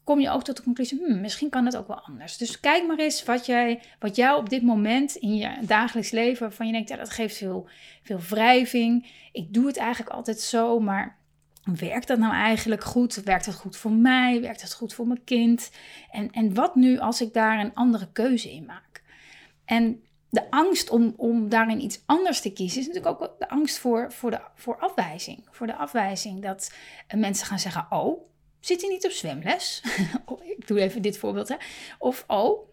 kom 0.04 0.20
je 0.20 0.30
ook 0.30 0.44
tot 0.44 0.56
de 0.56 0.62
conclusie, 0.62 1.04
hmm, 1.04 1.20
misschien 1.20 1.48
kan 1.48 1.64
het 1.64 1.76
ook 1.76 1.86
wel 1.86 2.00
anders. 2.00 2.36
Dus 2.36 2.60
kijk 2.60 2.86
maar 2.86 2.98
eens 2.98 3.24
wat, 3.24 3.46
jij, 3.46 3.80
wat 3.98 4.16
jou 4.16 4.38
op 4.38 4.48
dit 4.48 4.62
moment 4.62 5.14
in 5.14 5.36
je 5.36 5.56
dagelijks 5.60 6.10
leven, 6.10 6.42
waarvan 6.42 6.66
je 6.66 6.72
denkt, 6.72 6.88
ja, 6.88 6.96
dat 6.96 7.10
geeft 7.10 7.36
veel, 7.36 7.68
veel 8.02 8.20
wrijving. 8.28 9.10
Ik 9.32 9.54
doe 9.54 9.66
het 9.66 9.76
eigenlijk 9.76 10.10
altijd 10.10 10.40
zo, 10.40 10.80
maar 10.80 11.16
werkt 11.76 12.06
dat 12.06 12.18
nou 12.18 12.32
eigenlijk 12.32 12.84
goed? 12.84 13.14
Werkt 13.14 13.46
het 13.46 13.54
goed 13.54 13.76
voor 13.76 13.92
mij? 13.92 14.40
Werkt 14.40 14.62
het 14.62 14.72
goed 14.72 14.94
voor 14.94 15.06
mijn 15.06 15.24
kind? 15.24 15.70
En, 16.10 16.30
en 16.30 16.54
wat 16.54 16.74
nu 16.74 16.98
als 16.98 17.20
ik 17.20 17.32
daar 17.32 17.60
een 17.60 17.74
andere 17.74 18.08
keuze 18.12 18.52
in 18.52 18.64
maak? 18.64 19.02
En 19.64 20.02
de 20.30 20.50
angst 20.50 20.90
om, 20.90 21.14
om 21.16 21.48
daarin 21.48 21.82
iets 21.82 22.02
anders 22.06 22.40
te 22.40 22.52
kiezen 22.52 22.80
is 22.80 22.86
natuurlijk 22.86 23.22
ook 23.22 23.38
de 23.38 23.48
angst 23.48 23.78
voor, 23.78 24.12
voor, 24.12 24.30
de, 24.30 24.40
voor 24.54 24.76
afwijzing. 24.78 25.46
Voor 25.50 25.66
de 25.66 25.76
afwijzing 25.76 26.42
dat 26.42 26.72
mensen 27.16 27.46
gaan 27.46 27.58
zeggen: 27.58 27.86
Oh, 27.90 28.20
zit 28.60 28.80
hij 28.80 28.90
niet 28.90 29.04
op 29.04 29.10
zwemles? 29.10 29.82
Oh, 30.24 30.44
ik 30.44 30.66
doe 30.66 30.80
even 30.80 31.02
dit 31.02 31.18
voorbeeld. 31.18 31.48
Hè. 31.48 31.56
Of 31.98 32.24
Oh, 32.26 32.68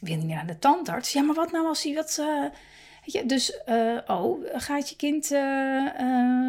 wil 0.00 0.16
niet 0.16 0.26
naar 0.26 0.46
de 0.46 0.58
tandarts? 0.58 1.12
Ja, 1.12 1.22
maar 1.22 1.34
wat 1.34 1.52
nou 1.52 1.66
als 1.66 1.82
hij 1.82 1.94
wat. 1.94 2.18
Uh, 2.20 3.24
dus, 3.26 3.60
uh, 3.68 3.98
oh, 4.06 4.44
gaat 4.52 4.88
je 4.88 4.96
kind 4.96 5.26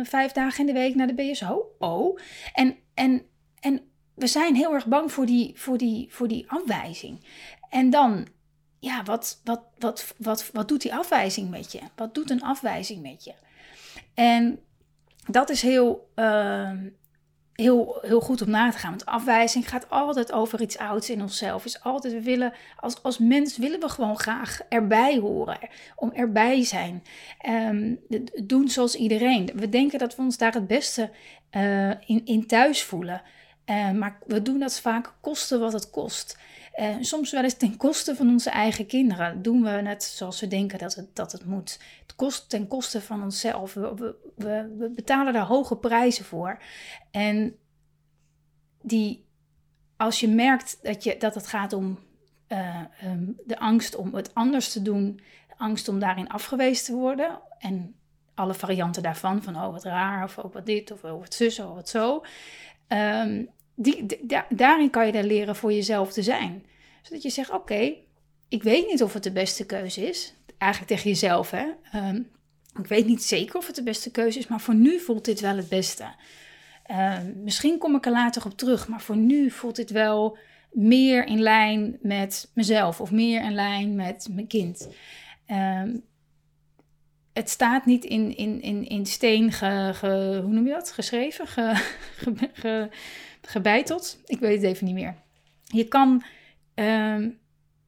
vijf 0.07 0.31
dagen 0.31 0.59
in 0.59 0.65
de 0.65 0.79
week 0.79 0.95
naar 0.95 1.07
de 1.07 1.13
BSO? 1.13 1.75
Oh. 1.79 2.19
En, 2.53 2.75
en, 2.93 3.25
en 3.59 3.81
we 4.13 4.27
zijn 4.27 4.55
heel 4.55 4.73
erg 4.73 4.85
bang 4.85 5.11
voor 5.11 5.25
die, 5.25 5.51
voor 5.55 5.77
die, 5.77 6.07
voor 6.09 6.27
die 6.27 6.45
afwijzing. 6.51 7.25
En 7.69 7.89
dan 7.89 8.27
ja, 8.87 9.03
wat, 9.03 9.41
wat, 9.43 9.61
wat, 9.77 10.13
wat, 10.17 10.49
wat 10.53 10.67
doet 10.67 10.81
die 10.81 10.95
afwijzing 10.95 11.49
met 11.49 11.71
je? 11.71 11.79
Wat 11.95 12.13
doet 12.13 12.29
een 12.29 12.41
afwijzing 12.43 13.01
met 13.01 13.23
je? 13.23 13.33
En 14.13 14.59
dat 15.25 15.49
is 15.49 15.61
heel, 15.61 16.09
uh, 16.15 16.71
heel, 17.53 17.97
heel 18.01 18.19
goed 18.19 18.41
om 18.41 18.49
na 18.49 18.71
te 18.71 18.77
gaan. 18.77 18.89
Want 18.89 19.05
afwijzing 19.05 19.69
gaat 19.69 19.89
altijd 19.89 20.31
over 20.31 20.61
iets 20.61 20.77
ouds 20.77 21.09
in 21.09 21.21
onszelf. 21.21 21.65
Is 21.65 21.83
altijd, 21.83 22.13
we 22.13 22.21
willen, 22.21 22.53
als, 22.75 23.03
als 23.03 23.17
mens 23.17 23.57
willen 23.57 23.79
we 23.79 23.89
gewoon 23.89 24.19
graag 24.19 24.59
erbij 24.69 25.17
horen. 25.17 25.59
Om 25.95 26.11
erbij 26.11 26.63
zijn. 26.63 27.03
Um, 27.47 27.99
doen 28.43 28.69
zoals 28.69 28.95
iedereen. 28.95 29.49
We 29.55 29.69
denken 29.69 29.99
dat 29.99 30.15
we 30.15 30.21
ons 30.21 30.37
daar 30.37 30.53
het 30.53 30.67
beste 30.67 31.11
uh, 31.51 31.89
in, 31.89 32.21
in 32.25 32.47
thuis 32.47 32.83
voelen. 32.83 33.21
Uh, 33.65 33.91
maar 33.91 34.17
we 34.25 34.41
doen 34.41 34.59
dat 34.59 34.79
vaak 34.79 35.13
kosten 35.21 35.59
wat 35.59 35.73
het 35.73 35.89
kost. 35.89 36.37
Uh, 36.79 36.95
soms 36.99 37.31
wel 37.31 37.43
eens 37.43 37.57
ten 37.57 37.77
koste 37.77 38.15
van 38.15 38.29
onze 38.29 38.49
eigen 38.49 38.85
kinderen. 38.85 39.41
Doen 39.41 39.63
we 39.63 39.69
het 39.69 40.03
zoals 40.03 40.39
we 40.39 40.47
denken 40.47 40.79
dat 40.79 40.95
het, 40.95 41.15
dat 41.15 41.31
het 41.31 41.45
moet. 41.45 41.79
Het 42.01 42.15
kost 42.15 42.49
ten 42.49 42.67
koste 42.67 43.01
van 43.01 43.23
onszelf. 43.23 43.73
We, 43.73 44.15
we, 44.35 44.75
we 44.77 44.89
betalen 44.89 45.33
daar 45.33 45.45
hoge 45.45 45.77
prijzen 45.77 46.25
voor. 46.25 46.61
En 47.11 47.55
die, 48.81 49.25
als 49.97 50.19
je 50.19 50.27
merkt 50.27 50.79
dat, 50.81 51.03
je, 51.03 51.17
dat 51.17 51.35
het 51.35 51.47
gaat 51.47 51.73
om 51.73 51.99
uh, 52.47 52.83
um, 53.03 53.37
de 53.45 53.59
angst 53.59 53.95
om 53.95 54.15
het 54.15 54.33
anders 54.33 54.71
te 54.71 54.81
doen, 54.81 55.19
angst 55.57 55.87
om 55.87 55.99
daarin 55.99 56.29
afgewezen 56.29 56.85
te 56.85 56.93
worden 56.93 57.39
en 57.59 57.95
alle 58.33 58.53
varianten 58.53 59.03
daarvan, 59.03 59.43
van 59.43 59.55
oh 59.55 59.71
wat 59.71 59.83
raar, 59.83 60.23
of 60.23 60.37
oh 60.37 60.53
wat 60.53 60.65
dit, 60.65 60.91
of 60.91 61.03
oh 61.03 61.19
wat 61.19 61.33
zus, 61.33 61.59
of 61.59 61.73
wat 61.73 61.89
zo. 61.89 62.23
Um, 62.87 63.49
die, 63.79 64.05
daarin 64.49 64.89
kan 64.89 65.05
je 65.05 65.11
dan 65.11 65.25
leren 65.25 65.55
voor 65.55 65.73
jezelf 65.73 66.13
te 66.13 66.23
zijn. 66.23 66.65
Zodat 67.01 67.21
je 67.21 67.29
zegt, 67.29 67.51
oké, 67.51 67.93
ik 68.49 68.63
weet 68.63 68.87
niet 68.87 69.03
of 69.03 69.13
het 69.13 69.23
de 69.23 69.31
beste 69.31 69.65
keuze 69.65 70.07
is. 70.07 70.33
Eigenlijk 70.57 70.91
tegen 70.91 71.09
jezelf, 71.09 71.51
hè. 71.51 71.65
Um, 71.95 72.29
ik 72.79 72.87
weet 72.87 73.05
niet 73.05 73.23
zeker 73.23 73.57
of 73.57 73.67
het 73.67 73.75
de 73.75 73.83
beste 73.83 74.11
keuze 74.11 74.39
is, 74.39 74.47
maar 74.47 74.61
voor 74.61 74.75
nu 74.75 74.99
voelt 74.99 75.25
dit 75.25 75.39
wel 75.39 75.57
het 75.57 75.69
beste. 75.69 76.05
Um, 76.91 77.43
misschien 77.43 77.77
kom 77.77 77.95
ik 77.95 78.05
er 78.05 78.11
later 78.11 78.45
op 78.45 78.57
terug, 78.57 78.87
maar 78.87 79.01
voor 79.01 79.17
nu 79.17 79.51
voelt 79.51 79.75
dit 79.75 79.91
wel 79.91 80.37
meer 80.71 81.25
in 81.25 81.41
lijn 81.41 81.97
met 82.01 82.51
mezelf 82.53 83.01
of 83.01 83.11
meer 83.11 83.43
in 83.43 83.53
lijn 83.53 83.95
met 83.95 84.27
mijn 84.31 84.47
kind. 84.47 84.89
Um, 85.47 86.03
het 87.33 87.49
staat 87.49 87.85
niet 87.85 88.05
in, 88.05 88.37
in, 88.37 88.61
in, 88.61 88.87
in 88.87 89.05
steen 89.05 89.51
ge, 89.51 90.39
hoe 90.43 90.53
noem 90.53 90.67
je 90.67 90.73
dat? 90.73 90.91
geschreven, 90.91 91.47
ge, 91.47 91.73
ge, 92.53 92.89
gebeiteld. 93.47 94.19
Ik 94.25 94.39
weet 94.39 94.61
het 94.61 94.71
even 94.71 94.85
niet 94.85 94.95
meer. 94.95 95.15
Je 95.63 95.87
kan, 95.87 96.23
um, 96.75 97.39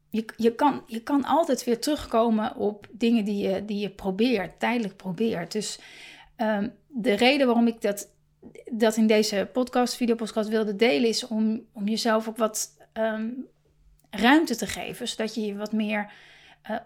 je, 0.09 0.25
je, 0.35 0.55
kan, 0.55 0.83
je 0.85 1.03
kan 1.03 1.25
altijd 1.25 1.63
weer 1.63 1.79
terugkomen 1.79 2.55
op 2.55 2.87
dingen 2.91 3.25
die 3.25 3.47
je, 3.47 3.65
die 3.65 3.79
je 3.79 3.89
probeert, 3.89 4.59
tijdelijk 4.59 4.95
probeert. 4.95 5.51
Dus 5.51 5.79
um, 6.37 6.73
de 6.87 7.13
reden 7.13 7.45
waarom 7.45 7.67
ik 7.67 7.81
dat, 7.81 8.09
dat 8.71 8.97
in 8.97 9.07
deze 9.07 9.49
podcast, 9.53 9.95
videopodcast 9.95 10.49
wilde 10.49 10.75
delen, 10.75 11.09
is 11.09 11.27
om, 11.27 11.65
om 11.73 11.87
jezelf 11.87 12.27
ook 12.27 12.37
wat 12.37 12.77
um, 12.93 13.47
ruimte 14.09 14.55
te 14.55 14.67
geven, 14.67 15.07
zodat 15.07 15.35
je 15.35 15.55
wat 15.55 15.71
meer 15.71 16.11
uh, 16.69 16.77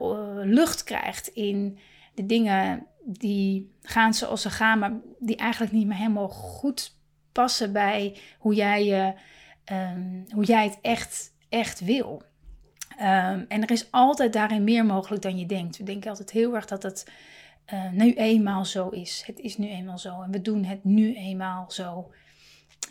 lucht 0.43 0.83
krijgt 0.83 1.27
in 1.27 1.77
de 2.13 2.25
dingen 2.25 2.87
die 3.05 3.71
gaan 3.81 4.13
zoals 4.13 4.41
ze 4.41 4.49
gaan, 4.49 4.79
maar 4.79 4.99
die 5.19 5.35
eigenlijk 5.35 5.71
niet 5.71 5.87
meer 5.87 5.97
helemaal 5.97 6.29
goed 6.29 7.01
passen 7.33 7.73
bij 7.73 8.17
hoe 8.37 8.53
jij, 8.53 8.85
je, 8.85 9.13
um, 9.71 10.25
hoe 10.29 10.43
jij 10.43 10.63
het 10.63 10.77
echt, 10.81 11.33
echt 11.49 11.79
wil. 11.79 12.23
Um, 12.99 13.45
en 13.47 13.61
er 13.61 13.71
is 13.71 13.91
altijd 13.91 14.33
daarin 14.33 14.63
meer 14.63 14.85
mogelijk 14.85 15.21
dan 15.21 15.37
je 15.37 15.45
denkt. 15.45 15.77
We 15.77 15.83
denken 15.83 16.09
altijd 16.09 16.31
heel 16.31 16.55
erg 16.55 16.65
dat 16.65 16.83
het 16.83 17.11
uh, 17.73 17.91
nu 17.91 18.13
eenmaal 18.13 18.65
zo 18.65 18.89
is. 18.89 19.23
Het 19.25 19.39
is 19.39 19.57
nu 19.57 19.69
eenmaal 19.69 19.97
zo 19.97 20.21
en 20.21 20.31
we 20.31 20.41
doen 20.41 20.63
het 20.63 20.83
nu 20.83 21.15
eenmaal 21.15 21.71
zo. 21.71 22.11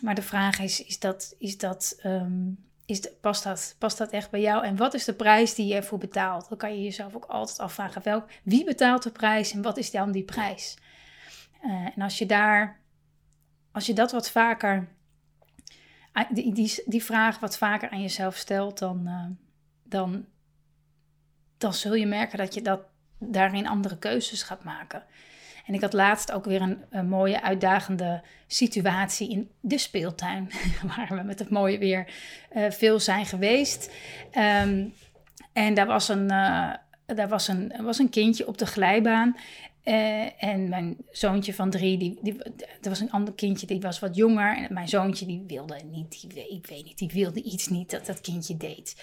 Maar 0.01 0.15
de 0.15 0.21
vraag 0.21 0.59
is, 0.59 0.83
is 0.83 0.99
dat, 0.99 1.35
is 1.39 1.57
dat, 1.57 1.99
ehm, 2.01 2.49
is 2.85 3.09
past, 3.21 3.43
dat, 3.43 3.75
past 3.77 3.97
dat 3.97 4.11
echt 4.11 4.31
bij 4.31 4.41
jou? 4.41 4.65
En 4.65 4.75
wat 4.75 4.93
is 4.93 5.05
de 5.05 5.13
prijs 5.13 5.55
die 5.55 5.67
je 5.67 5.75
ervoor 5.75 5.97
betaalt? 5.97 6.49
Dan 6.49 6.57
kan 6.57 6.75
je 6.75 6.83
jezelf 6.83 7.15
ook 7.15 7.25
altijd 7.25 7.59
afvragen, 7.59 8.03
welk, 8.03 8.29
wie 8.43 8.63
betaalt 8.63 9.03
de 9.03 9.11
prijs 9.11 9.51
en 9.51 9.61
wat 9.61 9.77
is 9.77 9.91
dan 9.91 10.11
die 10.11 10.23
prijs? 10.23 10.77
Uh, 11.65 11.71
en 11.95 12.01
als 12.01 12.17
je 12.17 12.25
daar, 12.25 12.79
als 13.73 13.85
je 13.85 13.93
dat 13.93 14.11
wat 14.11 14.31
vaker, 14.31 14.87
die, 16.29 16.53
die, 16.53 16.83
die 16.85 17.03
vraag 17.03 17.39
wat 17.39 17.57
vaker 17.57 17.89
aan 17.89 18.01
jezelf 18.01 18.35
stelt, 18.35 18.79
dan, 18.79 19.03
uh, 19.07 19.25
dan, 19.83 20.25
dan 21.57 21.73
zul 21.73 21.93
je 21.93 22.05
merken 22.05 22.37
dat 22.37 22.53
je 22.53 22.61
dat 22.61 22.81
daarin 23.17 23.67
andere 23.67 23.97
keuzes 23.97 24.43
gaat 24.43 24.63
maken. 24.63 25.03
En 25.65 25.73
ik 25.73 25.81
had 25.81 25.93
laatst 25.93 26.31
ook 26.31 26.45
weer 26.45 26.61
een, 26.89 27.07
mooie 27.07 27.41
uitdagende 27.41 28.21
situatie 28.47 29.29
in 29.29 29.51
de 29.59 29.77
speeltuin, 29.77 30.51
waar 30.95 31.07
we 31.09 31.21
met 31.23 31.39
het 31.39 31.49
mooie 31.49 31.77
weer 31.77 32.13
uh, 32.55 32.71
veel 32.71 32.99
zijn 32.99 33.25
geweest. 33.25 33.91
Um, 34.37 34.93
en 35.53 35.73
daar 35.73 35.87
was 35.87 36.07
een, 36.09 36.23
uh, 36.31 36.73
daar 37.05 37.27
was 37.27 37.47
een, 37.47 37.73
was 37.81 37.99
een 37.99 38.09
kindje 38.09 38.47
op 38.47 38.57
de 38.57 38.65
glijbaan. 38.65 39.35
Uh, 39.85 40.43
en 40.43 40.69
mijn 40.69 40.97
zoontje 41.11 41.53
van 41.53 41.69
drie, 41.69 41.97
die, 41.97 42.19
die, 42.21 42.43
er 42.81 42.89
was 42.89 42.99
een 42.99 43.11
ander 43.11 43.33
kindje, 43.33 43.67
die 43.67 43.81
was 43.81 43.99
wat 43.99 44.15
jonger. 44.15 44.57
En 44.57 44.73
mijn 44.73 44.87
zoontje, 44.87 45.25
die 45.25 45.43
wilde 45.47 45.79
niet, 45.91 46.11
die, 46.21 46.49
ik 46.49 46.67
weet 46.67 46.85
niet, 46.85 46.97
die 46.97 47.09
wilde 47.13 47.41
iets 47.41 47.67
niet 47.67 47.91
dat 47.91 48.05
dat 48.05 48.21
kindje 48.21 48.57
deed. 48.57 48.95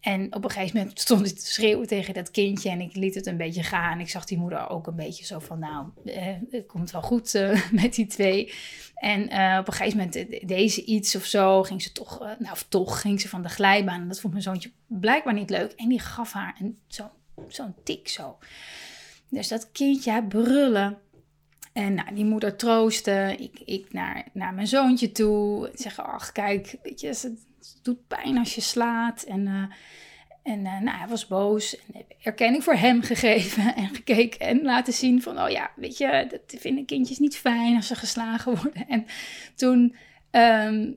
En 0.00 0.34
op 0.34 0.44
een 0.44 0.50
gegeven 0.50 0.78
moment 0.78 1.00
stond 1.00 1.26
ik 1.26 1.38
te 1.38 1.46
schreeuwen 1.46 1.86
tegen 1.86 2.14
dat 2.14 2.30
kindje 2.30 2.70
en 2.70 2.80
ik 2.80 2.94
liet 2.94 3.14
het 3.14 3.26
een 3.26 3.36
beetje 3.36 3.62
gaan. 3.62 4.00
Ik 4.00 4.08
zag 4.08 4.24
die 4.24 4.38
moeder 4.38 4.68
ook 4.68 4.86
een 4.86 4.96
beetje 4.96 5.24
zo 5.24 5.38
van, 5.38 5.58
nou, 5.58 5.86
eh, 6.04 6.26
het 6.50 6.66
komt 6.66 6.90
wel 6.90 7.02
goed 7.02 7.34
uh, 7.34 7.70
met 7.82 7.94
die 7.94 8.06
twee. 8.06 8.52
En 8.94 9.22
op 9.58 9.66
een 9.66 9.72
gegeven 9.72 9.98
moment 9.98 10.48
deze 10.48 10.84
iets 10.84 11.16
of 11.16 11.24
zo, 11.24 11.62
ging 11.62 11.82
ze 11.82 11.92
toch, 11.92 12.18
nou 12.38 12.56
toch, 12.68 13.00
ging 13.00 13.20
ze 13.20 13.28
van 13.28 13.42
de 13.42 13.48
glijbaan. 13.48 14.00
En 14.00 14.08
dat 14.08 14.20
vond 14.20 14.32
mijn 14.32 14.44
zoontje 14.44 14.70
blijkbaar 14.86 15.34
niet 15.34 15.50
leuk. 15.50 15.72
En 15.72 15.88
die 15.88 16.00
gaf 16.00 16.32
haar 16.32 16.56
zo'n 16.88 17.08
zo 17.48 17.74
tik 17.82 18.08
zo. 18.08 18.38
Dus 19.30 19.48
dat 19.48 19.72
kindje, 19.72 20.24
brullen. 20.24 20.98
En 21.72 21.94
nou, 21.94 22.14
die 22.14 22.24
moeder 22.24 22.56
troosten. 22.56 23.40
Ik, 23.40 23.60
ik 23.64 23.92
naar, 23.92 24.24
naar 24.32 24.54
mijn 24.54 24.66
zoontje 24.66 25.12
toe. 25.12 25.70
Zeggen, 25.74 26.04
ach 26.04 26.32
kijk, 26.32 26.76
weet 26.82 27.00
je, 27.00 27.06
het 27.06 27.46
doet 27.82 28.06
pijn 28.06 28.38
als 28.38 28.54
je 28.54 28.60
slaat. 28.60 29.22
En, 29.22 29.46
uh, 29.46 29.62
en 30.42 30.58
uh, 30.58 30.80
nou, 30.80 30.98
hij 30.98 31.08
was 31.08 31.26
boos. 31.26 31.76
En 31.92 32.04
erkenning 32.22 32.64
voor 32.64 32.74
hem 32.74 33.02
gegeven 33.12 33.74
en 33.74 33.94
gekeken. 33.94 34.40
En 34.40 34.62
laten 34.62 34.92
zien 34.92 35.22
van, 35.22 35.40
oh 35.40 35.50
ja, 35.50 35.70
weet 35.76 35.98
je, 35.98 36.26
dat 36.30 36.60
vinden 36.60 36.84
kindjes 36.84 37.18
niet 37.18 37.36
fijn 37.36 37.76
als 37.76 37.86
ze 37.86 37.94
geslagen 37.94 38.56
worden. 38.62 38.88
En 38.88 39.06
toen, 39.54 39.96
um, 40.30 40.96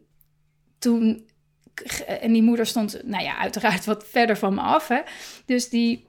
toen 0.79 1.27
en 2.21 2.33
die 2.33 2.43
moeder 2.43 2.65
stond, 2.65 3.01
nou 3.03 3.23
ja, 3.23 3.37
uiteraard 3.37 3.85
wat 3.85 4.07
verder 4.07 4.37
van 4.37 4.53
me 4.53 4.61
af. 4.61 4.87
Hè? 4.87 5.01
Dus 5.45 5.69
die, 5.69 6.07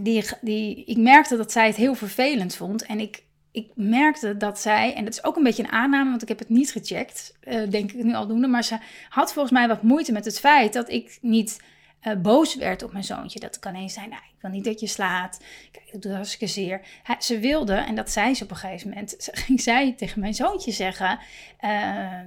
die, 0.00 0.24
die, 0.40 0.84
ik 0.84 0.96
merkte 0.96 1.36
dat 1.36 1.52
zij 1.52 1.66
het 1.66 1.76
heel 1.76 1.94
vervelend 1.94 2.54
vond. 2.54 2.86
En 2.86 3.00
ik, 3.00 3.22
ik 3.52 3.70
merkte 3.74 4.36
dat 4.36 4.60
zij, 4.60 4.94
en 4.94 5.04
dat 5.04 5.12
is 5.12 5.24
ook 5.24 5.36
een 5.36 5.42
beetje 5.42 5.62
een 5.62 5.72
aanname, 5.72 6.10
want 6.10 6.22
ik 6.22 6.28
heb 6.28 6.38
het 6.38 6.48
niet 6.48 6.72
gecheckt, 6.72 7.34
uh, 7.44 7.70
denk 7.70 7.92
ik 7.92 8.04
nu 8.04 8.14
al 8.14 8.26
doen, 8.26 8.50
maar 8.50 8.64
ze 8.64 8.78
had 9.08 9.32
volgens 9.32 9.54
mij 9.54 9.68
wat 9.68 9.82
moeite 9.82 10.12
met 10.12 10.24
het 10.24 10.40
feit 10.40 10.72
dat 10.72 10.88
ik 10.88 11.18
niet 11.20 11.60
uh, 12.02 12.14
boos 12.14 12.54
werd 12.54 12.82
op 12.82 12.92
mijn 12.92 13.04
zoontje. 13.04 13.40
Dat 13.40 13.58
kan 13.58 13.74
eens 13.74 13.92
zijn, 13.92 14.08
nou, 14.08 14.22
ik 14.22 14.40
wil 14.40 14.50
niet 14.50 14.64
dat 14.64 14.80
je 14.80 14.86
slaat. 14.86 15.40
Kijk, 15.70 15.92
dat 15.92 16.02
doet 16.02 16.12
hartstikke 16.12 16.46
zeer. 16.46 16.80
Ze 17.18 17.38
wilde, 17.38 17.74
en 17.74 17.94
dat 17.94 18.10
zei 18.10 18.34
ze 18.34 18.44
op 18.44 18.50
een 18.50 18.56
gegeven 18.56 18.88
moment, 18.88 19.16
ging 19.46 19.60
zij 19.60 19.92
tegen 19.92 20.20
mijn 20.20 20.34
zoontje 20.34 20.72
zeggen, 20.72 21.18
uh, 21.64 22.20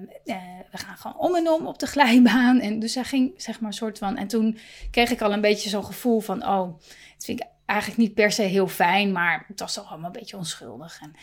we 0.72 0.78
gaan 0.78 0.98
gewoon 0.98 1.18
om 1.18 1.36
en 1.36 1.50
om 1.50 1.68
op 1.68 1.80
de 1.80 1.88
glijbaan. 1.88 2.60
En 2.60 2.80
dus 2.80 2.94
zij 2.94 3.04
ging, 3.04 3.34
zeg 3.38 3.60
maar, 3.60 3.70
een 3.70 3.78
soort 3.78 3.98
van, 3.98 4.18
en 4.18 4.28
toen 4.28 4.58
kreeg 4.92 5.12
ik 5.12 5.22
al 5.22 5.34
een 5.34 5.42
beetje 5.42 5.70
zo'n 5.70 5.86
gevoel 5.86 6.20
van, 6.20 6.48
oh, 6.48 6.74
het 7.14 7.26
vind 7.26 7.40
ik 7.40 7.48
eigenlijk 7.66 8.00
niet 8.00 8.14
per 8.14 8.32
se 8.32 8.42
heel 8.42 8.68
fijn, 8.68 9.12
maar 9.12 9.46
het 9.48 9.60
was 9.60 9.74
toch 9.74 9.90
allemaal 9.90 10.06
een 10.06 10.20
beetje 10.20 10.38
onschuldig. 10.38 11.00
En, 11.02 11.14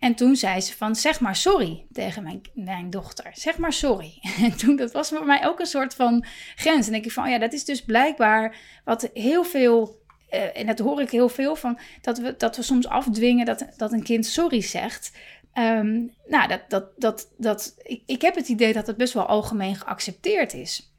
en 0.00 0.14
toen 0.14 0.36
zei 0.36 0.60
ze 0.60 0.76
van, 0.76 0.96
zeg 0.96 1.20
maar 1.20 1.36
sorry 1.36 1.86
tegen 1.92 2.42
mijn, 2.54 2.90
dochter. 2.90 3.30
Zeg 3.32 3.58
maar 3.58 3.72
sorry. 3.72 4.18
En 4.42 4.56
toen, 4.56 4.76
dat 4.76 4.92
was 4.92 5.08
voor 5.08 5.26
mij 5.26 5.46
ook 5.46 5.60
een 5.60 5.66
soort 5.66 5.94
van 5.94 6.24
grens. 6.54 6.86
En 6.86 6.92
denk 6.92 7.04
ik 7.04 7.12
van, 7.12 7.24
oh 7.24 7.30
ja, 7.30 7.38
dat 7.38 7.52
is 7.52 7.64
dus 7.64 7.84
blijkbaar 7.84 8.56
wat 8.84 9.10
heel 9.14 9.44
veel... 9.44 9.98
Uh, 10.30 10.58
en 10.58 10.66
dat 10.66 10.78
hoor 10.78 11.00
ik 11.00 11.10
heel 11.10 11.28
veel 11.28 11.56
van, 11.56 11.78
dat 12.00 12.18
we, 12.18 12.34
dat 12.36 12.56
we 12.56 12.62
soms 12.62 12.88
afdwingen 12.88 13.46
dat, 13.46 13.66
dat 13.76 13.92
een 13.92 14.02
kind 14.02 14.26
sorry 14.26 14.60
zegt. 14.60 15.12
Um, 15.54 16.12
nou, 16.26 16.48
dat, 16.48 16.60
dat, 16.68 16.84
dat, 16.96 17.28
dat, 17.36 17.76
ik, 17.82 18.02
ik 18.06 18.22
heb 18.22 18.34
het 18.34 18.48
idee 18.48 18.72
dat 18.72 18.86
het 18.86 18.96
best 18.96 19.12
wel 19.12 19.26
algemeen 19.26 19.76
geaccepteerd 19.76 20.54
is 20.54 20.89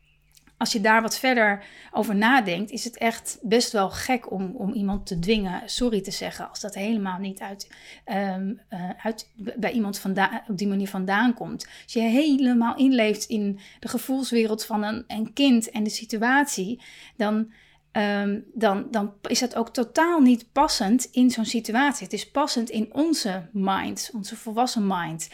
als 0.61 0.71
je 0.71 0.81
daar 0.81 1.01
wat 1.01 1.19
verder 1.19 1.63
over 1.91 2.15
nadenkt, 2.15 2.71
is 2.71 2.83
het 2.83 2.97
echt 2.97 3.37
best 3.41 3.71
wel 3.71 3.89
gek 3.89 4.31
om, 4.31 4.51
om 4.55 4.73
iemand 4.73 5.05
te 5.05 5.19
dwingen 5.19 5.61
sorry 5.65 6.01
te 6.01 6.11
zeggen. 6.11 6.49
Als 6.49 6.59
dat 6.59 6.75
helemaal 6.75 7.19
niet 7.19 7.39
uit, 7.39 7.71
um, 8.11 8.59
uh, 8.69 8.89
uit 9.03 9.29
bij 9.35 9.71
iemand 9.71 10.01
op 10.47 10.57
die 10.57 10.67
manier 10.67 10.87
vandaan 10.87 11.33
komt. 11.33 11.67
Als 11.83 11.93
je 11.93 11.99
helemaal 11.99 12.75
inleeft 12.75 13.25
in 13.25 13.59
de 13.79 13.87
gevoelswereld 13.87 14.65
van 14.65 14.83
een, 14.83 15.03
een 15.07 15.33
kind 15.33 15.69
en 15.69 15.83
de 15.83 15.89
situatie, 15.89 16.81
dan 17.15 17.51
Um, 17.97 18.45
dan, 18.53 18.87
dan 18.91 19.13
is 19.27 19.39
dat 19.39 19.55
ook 19.55 19.69
totaal 19.69 20.19
niet 20.19 20.51
passend 20.51 21.07
in 21.11 21.29
zo'n 21.29 21.45
situatie. 21.45 22.03
Het 22.03 22.13
is 22.13 22.31
passend 22.31 22.69
in 22.69 22.89
onze 22.93 23.49
mind, 23.51 24.11
onze 24.13 24.35
volwassen 24.35 24.87
mind. 24.87 25.29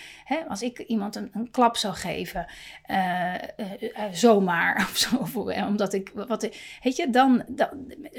als 0.48 0.62
ik 0.62 0.80
iemand 0.80 1.15
een, 1.15 1.30
een 1.34 1.52
klap 1.52 1.78
zou 1.78 1.93
geven, 1.93 2.46
uh, 2.91 3.34
uh, 3.34 4.04
zomaar, 4.12 4.76
of 4.91 4.98
zo, 4.98 5.17
omdat 5.67 5.93
ik, 5.93 6.12
wat, 6.28 6.50
weet 6.84 6.96
je, 6.96 7.10
dan, 7.10 7.43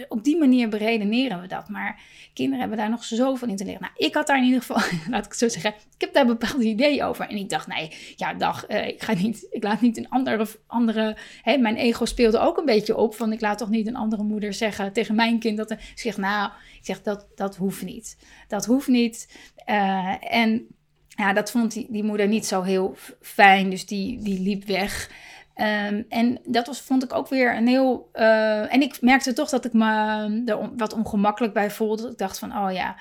op 0.08 0.24
die 0.24 0.38
manier 0.38 0.68
beredeneren 0.68 1.40
we 1.40 1.46
dat. 1.46 1.68
Maar 1.68 2.00
kinderen 2.34 2.60
hebben 2.60 2.78
daar 2.78 2.90
nog 2.90 3.04
zoveel 3.04 3.48
in 3.48 3.56
te 3.56 3.64
leren. 3.64 3.80
Nou, 3.80 3.92
ik 3.96 4.14
had 4.14 4.26
daar 4.26 4.38
in 4.38 4.44
ieder 4.44 4.60
geval, 4.60 4.82
laat 5.12 5.26
ik 5.26 5.34
zo 5.34 5.48
zeggen, 5.48 5.70
ik 5.70 6.00
heb 6.00 6.12
daar 6.12 6.26
bepaalde 6.26 6.64
ideeën 6.64 7.02
over. 7.02 7.28
En 7.28 7.36
ik 7.36 7.48
dacht, 7.48 7.66
nee, 7.66 7.92
ja, 8.16 8.34
dag, 8.34 8.66
ik 8.66 9.02
ga 9.02 9.14
niet, 9.14 9.46
ik 9.50 9.62
laat 9.62 9.80
niet 9.80 9.96
een 9.96 10.08
andere, 10.08 10.46
andere 10.66 11.16
mijn 11.44 11.76
ego 11.76 12.04
speelde 12.04 12.38
ook 12.38 12.56
een 12.56 12.64
beetje 12.64 12.96
op, 12.96 13.14
van 13.14 13.32
ik 13.32 13.40
laat 13.40 13.58
toch 13.58 13.70
niet 13.70 13.86
een 13.86 13.96
andere 13.96 14.26
moeder 14.28 14.52
zeggen 14.52 14.92
tegen 14.92 15.14
mijn 15.14 15.38
kind 15.38 15.56
dat 15.56 15.70
ik 15.70 15.92
zeg, 15.94 16.16
nou, 16.16 16.50
ik 16.78 16.84
zeg 16.86 17.02
dat 17.02 17.26
dat 17.34 17.56
hoeft 17.56 17.82
niet. 17.82 18.16
Dat 18.48 18.64
hoeft 18.64 18.88
niet. 18.88 19.38
Uh, 19.66 20.34
en 20.34 20.66
ja, 21.08 21.32
dat 21.32 21.50
vond 21.50 21.72
die, 21.72 21.86
die 21.90 22.04
moeder 22.04 22.28
niet 22.28 22.46
zo 22.46 22.62
heel 22.62 22.96
fijn, 23.20 23.70
dus 23.70 23.86
die, 23.86 24.22
die 24.22 24.40
liep 24.40 24.64
weg. 24.64 25.10
Um, 25.56 26.04
en 26.08 26.40
dat 26.44 26.66
was, 26.66 26.80
vond 26.80 27.04
ik 27.04 27.14
ook 27.14 27.28
weer 27.28 27.56
een 27.56 27.66
heel. 27.66 28.10
Uh, 28.14 28.74
en 28.74 28.82
ik 28.82 29.00
merkte 29.00 29.32
toch 29.32 29.48
dat 29.48 29.64
ik 29.64 29.72
me 29.72 30.42
er 30.46 30.76
wat 30.76 30.92
ongemakkelijk 30.92 31.52
bij 31.52 31.70
voelde. 31.70 32.10
Ik 32.10 32.18
dacht 32.18 32.38
van, 32.38 32.56
oh 32.56 32.72
ja, 32.72 32.96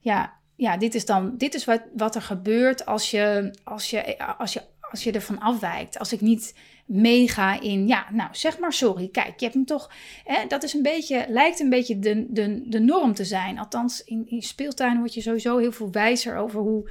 ja, 0.00 0.32
ja 0.56 0.76
dit 0.76 0.94
is 0.94 1.06
dan, 1.06 1.36
dit 1.36 1.54
is 1.54 1.64
wat, 1.64 1.82
wat 1.96 2.14
er 2.14 2.22
gebeurt 2.22 2.86
als 2.86 3.10
je, 3.10 3.54
als 3.64 3.90
je, 3.90 4.18
als 4.38 4.52
je, 4.52 4.62
als 4.90 5.04
je 5.04 5.12
ervan 5.12 5.38
afwijkt. 5.38 5.98
Als 5.98 6.12
ik 6.12 6.20
niet 6.20 6.54
mega 6.88 7.60
in, 7.60 7.86
ja, 7.86 8.06
nou 8.12 8.28
zeg 8.32 8.58
maar 8.58 8.72
sorry, 8.72 9.08
kijk, 9.08 9.38
je 9.38 9.44
hebt 9.44 9.54
hem 9.54 9.64
toch, 9.64 9.90
hè, 10.24 10.46
dat 10.46 10.62
is 10.62 10.72
een 10.72 10.82
beetje, 10.82 11.26
lijkt 11.28 11.60
een 11.60 11.70
beetje 11.70 11.98
de, 11.98 12.26
de, 12.28 12.68
de 12.68 12.80
norm 12.80 13.14
te 13.14 13.24
zijn. 13.24 13.58
Althans, 13.58 14.04
in, 14.04 14.28
in 14.28 14.42
speeltuinen 14.42 14.98
word 14.98 15.14
je 15.14 15.20
sowieso 15.20 15.58
heel 15.58 15.72
veel 15.72 15.92
wijzer 15.92 16.36
over 16.36 16.60
hoe, 16.60 16.90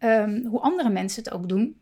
um, 0.00 0.46
hoe 0.46 0.60
andere 0.60 0.88
mensen 0.88 1.22
het 1.22 1.32
ook 1.32 1.48
doen. 1.48 1.76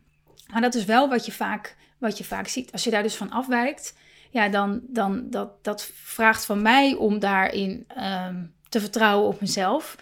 Maar 0.52 0.60
dat 0.60 0.74
is 0.74 0.84
wel 0.84 1.08
wat 1.08 1.26
je 1.26 1.32
vaak, 1.32 1.76
wat 1.98 2.18
je 2.18 2.24
vaak 2.24 2.48
ziet. 2.48 2.72
Als 2.72 2.84
je 2.84 2.90
daar 2.90 3.02
dus 3.02 3.16
van 3.16 3.30
afwijkt, 3.30 3.96
ja, 4.30 4.48
dan, 4.48 4.80
dan 4.82 5.30
dat, 5.30 5.64
dat 5.64 5.84
vraagt 5.94 6.44
van 6.44 6.62
mij 6.62 6.94
om 6.94 7.18
daarin 7.18 7.86
um, 7.98 8.54
te 8.68 8.80
vertrouwen 8.80 9.28
op 9.28 9.40
mezelf. 9.40 9.96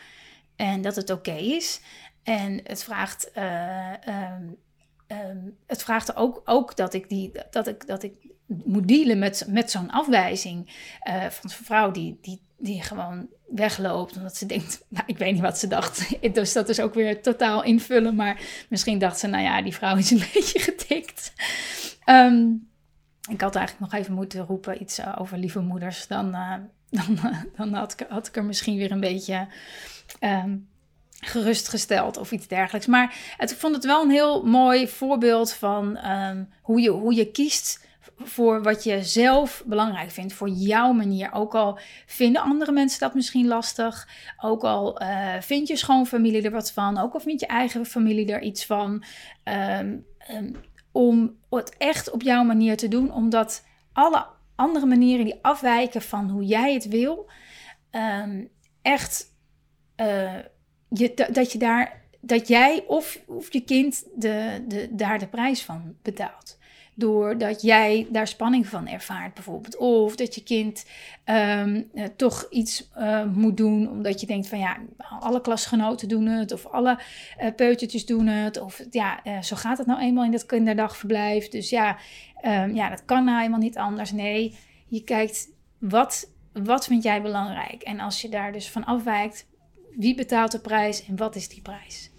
En 0.56 0.82
dat 0.82 0.96
het 0.96 1.10
oké 1.10 1.34
is. 1.34 1.80
En 2.22 2.60
het 2.64 2.84
vraagt 2.84 3.30
uh, 3.38 3.92
um, 4.36 4.56
um, 5.30 5.56
het 5.66 5.82
vraagt 5.82 6.16
ook, 6.16 6.42
ook 6.44 6.76
dat, 6.76 6.94
ik 6.94 7.08
die, 7.08 7.32
dat, 7.50 7.66
ik, 7.66 7.86
dat 7.86 8.02
ik 8.02 8.14
moet 8.46 8.88
dealen 8.88 9.18
met, 9.18 9.44
met 9.48 9.70
zo'n 9.70 9.90
afwijzing 9.90 10.66
uh, 11.08 11.24
van 11.24 11.50
een 11.50 11.64
vrouw 11.64 11.90
die, 11.90 12.18
die, 12.20 12.40
die 12.58 12.82
gewoon 12.82 13.28
wegloopt. 13.46 14.16
Omdat 14.16 14.36
ze 14.36 14.46
denkt, 14.46 14.84
nou, 14.88 15.04
ik 15.06 15.18
weet 15.18 15.32
niet 15.32 15.42
wat 15.42 15.58
ze 15.58 15.66
dacht. 15.66 16.16
Dus 16.34 16.52
dat 16.52 16.68
is 16.68 16.80
ook 16.80 16.94
weer 16.94 17.22
totaal 17.22 17.62
invullen. 17.62 18.14
Maar 18.14 18.40
misschien 18.68 18.98
dacht 18.98 19.18
ze, 19.18 19.26
nou 19.26 19.42
ja, 19.42 19.62
die 19.62 19.74
vrouw 19.74 19.96
is 19.96 20.10
een 20.10 20.22
beetje 20.34 20.58
getikt. 20.58 21.32
Um, 22.06 22.68
ik 23.30 23.40
had 23.40 23.56
eigenlijk 23.56 23.92
nog 23.92 24.00
even 24.00 24.14
moeten 24.14 24.46
roepen 24.46 24.82
iets 24.82 24.98
uh, 24.98 25.16
over 25.18 25.38
lieve 25.38 25.60
moeders. 25.60 26.06
Dan, 26.06 26.34
uh, 26.34 26.54
dan, 26.90 27.18
dan 27.56 27.72
had, 27.72 27.92
ik, 27.92 28.06
had 28.08 28.26
ik 28.26 28.36
er 28.36 28.44
misschien 28.44 28.76
weer 28.76 28.90
een 28.90 29.00
beetje... 29.00 29.46
Um, 30.20 30.72
gerustgesteld 31.26 32.16
of 32.16 32.32
iets 32.32 32.48
dergelijks. 32.48 32.86
Maar 32.86 33.34
het, 33.36 33.50
ik 33.50 33.56
vond 33.56 33.74
het 33.74 33.84
wel 33.84 34.02
een 34.02 34.10
heel 34.10 34.42
mooi 34.42 34.88
voorbeeld 34.88 35.52
van 35.52 36.10
um, 36.10 36.48
hoe, 36.62 36.80
je, 36.80 36.90
hoe 36.90 37.14
je 37.14 37.30
kiest 37.30 37.86
voor 38.18 38.62
wat 38.62 38.84
je 38.84 39.02
zelf 39.02 39.62
belangrijk 39.66 40.10
vindt, 40.10 40.32
voor 40.32 40.48
jouw 40.48 40.92
manier. 40.92 41.32
Ook 41.32 41.54
al 41.54 41.78
vinden 42.06 42.42
andere 42.42 42.72
mensen 42.72 43.00
dat 43.00 43.14
misschien 43.14 43.46
lastig, 43.46 44.08
ook 44.40 44.62
al 44.62 45.02
uh, 45.02 45.34
vindt 45.40 45.68
je 45.68 45.76
schoonfamilie 45.76 46.42
er 46.42 46.50
wat 46.50 46.72
van, 46.72 46.98
ook 46.98 47.14
al 47.14 47.20
vindt 47.20 47.40
je 47.40 47.46
eigen 47.46 47.86
familie 47.86 48.32
er 48.32 48.42
iets 48.42 48.66
van. 48.66 49.04
Ehm, 49.42 49.96
ehm, 50.18 50.52
om 50.92 51.36
het 51.50 51.76
echt 51.78 52.10
op 52.10 52.22
jouw 52.22 52.42
manier 52.42 52.76
te 52.76 52.88
doen, 52.88 53.12
omdat 53.12 53.64
alle 53.92 54.26
andere 54.56 54.86
manieren 54.86 55.24
die 55.24 55.38
afwijken 55.42 56.02
van 56.02 56.30
hoe 56.30 56.44
jij 56.44 56.74
het 56.74 56.88
wil, 56.88 57.30
echt 58.82 59.32
uh, 59.96 60.32
je, 60.94 61.28
dat 61.32 61.52
je 61.52 61.58
daar 61.58 62.02
dat 62.26 62.48
jij 62.48 62.84
of, 62.86 63.18
of 63.26 63.52
je 63.52 63.60
kind 63.60 64.04
de, 64.14 64.64
de, 64.68 64.88
daar 64.90 65.18
de 65.18 65.26
prijs 65.26 65.62
van 65.62 65.94
betaalt. 66.02 66.58
Doordat 66.96 67.62
jij 67.62 68.06
daar 68.10 68.26
spanning 68.26 68.66
van 68.66 68.88
ervaart, 68.88 69.34
bijvoorbeeld. 69.34 69.76
Of 69.76 70.16
dat 70.16 70.34
je 70.34 70.42
kind 70.42 70.86
um, 71.24 71.90
toch 72.16 72.46
iets 72.50 72.90
uh, 72.98 73.24
moet 73.24 73.56
doen, 73.56 73.90
omdat 73.90 74.20
je 74.20 74.26
denkt 74.26 74.48
van 74.48 74.58
ja, 74.58 74.76
alle 75.20 75.40
klasgenoten 75.40 76.08
doen 76.08 76.26
het, 76.26 76.52
of 76.52 76.66
alle 76.66 76.98
uh, 77.40 77.54
peutertjes 77.56 78.06
doen 78.06 78.26
het. 78.26 78.60
Of 78.60 78.82
ja, 78.90 79.20
zo 79.42 79.56
gaat 79.56 79.78
het 79.78 79.86
nou 79.86 80.00
eenmaal 80.00 80.24
in 80.24 80.30
dat 80.30 80.46
kinderdagverblijf. 80.46 81.48
Dus 81.48 81.70
ja, 81.70 81.96
um, 82.44 82.74
ja, 82.74 82.88
dat 82.90 83.04
kan 83.04 83.24
nou 83.24 83.38
helemaal 83.38 83.58
niet 83.58 83.78
anders. 83.78 84.12
Nee, 84.12 84.58
je 84.86 85.04
kijkt 85.04 85.48
wat, 85.78 86.30
wat 86.52 86.86
vind 86.86 87.02
jij 87.02 87.22
belangrijk. 87.22 87.82
En 87.82 88.00
als 88.00 88.22
je 88.22 88.28
daar 88.28 88.52
dus 88.52 88.70
van 88.70 88.84
afwijkt, 88.84 89.46
wie 89.96 90.14
betaalt 90.14 90.52
de 90.52 90.60
prijs 90.60 91.06
en 91.06 91.16
wat 91.16 91.36
is 91.36 91.48
die 91.48 91.62
prijs? 91.62 92.12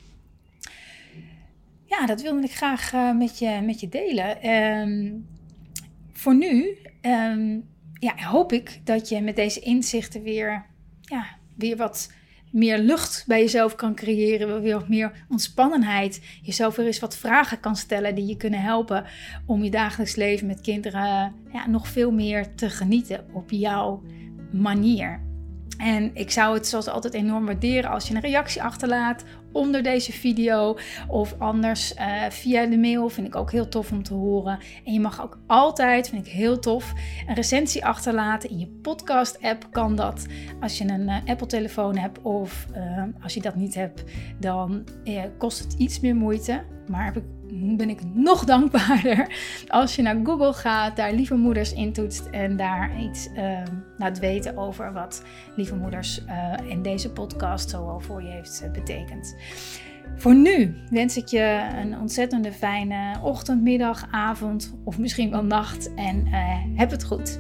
ja, 2.00 2.06
dat 2.06 2.22
wilde 2.22 2.44
ik 2.44 2.56
graag 2.56 2.94
uh, 2.94 3.18
met, 3.18 3.40
je, 3.40 3.60
met 3.64 3.80
je 3.80 3.90
delen. 3.90 4.50
Um, 4.50 5.28
voor 6.14 6.36
nu 6.36 6.78
um, 7.02 7.68
ja, 7.94 8.16
hoop 8.18 8.52
ik 8.52 8.82
dat 8.84 9.10
je 9.10 9.22
met 9.22 9.36
deze 9.36 9.60
inzichten 9.60 10.22
weer, 10.22 10.66
ja, 11.02 11.26
weer 11.56 11.78
wat 11.78 12.14
meer 12.52 12.78
lucht 12.78 13.24
bij 13.28 13.40
jezelf 13.40 13.76
kan 13.76 13.96
creëren, 13.96 14.62
weer 14.62 14.74
wat 14.74 14.90
meer 14.90 15.26
ontspannenheid, 15.30 16.22
jezelf 16.42 16.76
weer 16.76 16.86
eens 16.86 17.00
wat 17.00 17.18
vragen 17.18 17.60
kan 17.60 17.76
stellen 17.76 18.16
die 18.16 18.26
je 18.26 18.38
kunnen 18.38 18.62
helpen 18.62 19.06
om 19.46 19.64
je 19.64 19.70
dagelijks 19.70 20.16
leven 20.16 20.48
met 20.48 20.62
kinderen 20.62 21.34
ja, 21.54 21.68
nog 21.68 21.88
veel 21.88 22.12
meer 22.12 22.56
te 22.56 22.70
genieten 22.70 23.26
op 23.34 23.52
jouw 23.52 24.04
manier. 24.52 25.22
En 25.78 26.12
ik 26.14 26.32
zou 26.32 26.54
het 26.54 26.68
zoals 26.68 26.88
altijd 26.88 27.14
enorm 27.14 27.46
waarderen 27.46 27.92
als 27.92 28.08
je 28.08 28.16
een 28.16 28.22
reactie 28.22 28.64
achterlaat 28.64 29.24
onder 29.52 29.84
deze 29.84 30.12
video. 30.12 30.78
Of 31.08 31.36
anders 31.40 31.94
uh, 31.94 32.30
via 32.30 32.66
de 32.66 32.78
mail. 32.78 33.10
Vind 33.10 33.28
ik 33.28 33.36
ook 33.36 33.52
heel 33.52 33.68
tof 33.68 33.92
om 33.92 34.04
te 34.04 34.14
horen. 34.14 34.60
En 34.86 34.94
je 34.94 35.00
mag 35.00 35.24
ook 35.24 35.40
altijd, 35.48 36.10
vind 36.10 36.26
ik 36.26 36.32
heel 36.32 36.60
tof, 36.60 36.94
een 37.28 37.36
recensie 37.36 37.86
achterlaten. 37.86 38.50
In 38.50 38.60
je 38.60 38.68
podcast-app 38.68 39.68
kan 39.72 39.96
dat. 39.96 40.26
Als 40.62 40.78
je 40.78 40.90
een 40.90 41.08
uh, 41.08 41.18
Apple-telefoon 41.26 41.98
hebt 41.98 42.22
of 42.22 42.66
uh, 42.76 43.04
als 43.24 43.34
je 43.34 43.42
dat 43.42 43.56
niet 43.56 43.76
hebt, 43.76 44.04
dan 44.40 44.84
kost 45.38 45.60
het 45.60 45.74
iets 45.74 46.00
meer 46.00 46.16
moeite. 46.16 46.64
Maar 46.88 47.06
heb 47.06 47.18
ik 47.18 47.24
ben 47.78 47.90
ik 47.90 48.00
nog 48.14 48.44
dankbaarder 48.44 49.28
als 49.68 49.96
je 49.96 50.02
naar 50.02 50.20
Google 50.24 50.54
gaat, 50.54 50.96
daar 50.96 51.14
Lieve 51.14 51.36
Moeders 51.36 51.74
intoetst 51.74 52.26
en 52.26 52.58
daar 52.58 53.00
iets 53.00 53.30
uh, 53.36 53.64
laat 53.98 54.20
weten 54.20 54.58
over 54.58 54.94
wat 54.94 55.24
Lieve 55.56 55.76
Moeders 55.76 56.22
uh, 56.28 56.70
in 56.70 56.82
deze 56.82 57.12
podcast 57.12 57.70
zoal 57.70 58.00
voor 58.00 58.24
je 58.24 58.30
heeft 58.30 58.62
uh, 58.66 58.72
betekend. 58.72 59.36
Voor 60.16 60.36
nu 60.36 60.76
wens 60.90 61.18
ik 61.18 61.28
je 61.28 61.70
een 61.82 62.00
ontzettende 62.00 62.52
fijne 62.52 63.20
ochtend, 63.22 63.62
middag, 63.62 64.08
avond 64.12 64.76
of 64.84 64.98
misschien 64.98 65.32
wel 65.32 65.44
nacht 65.44 65.94
en 65.94 66.28
heb 66.76 66.92
het 66.92 67.04
goed. 67.04 67.40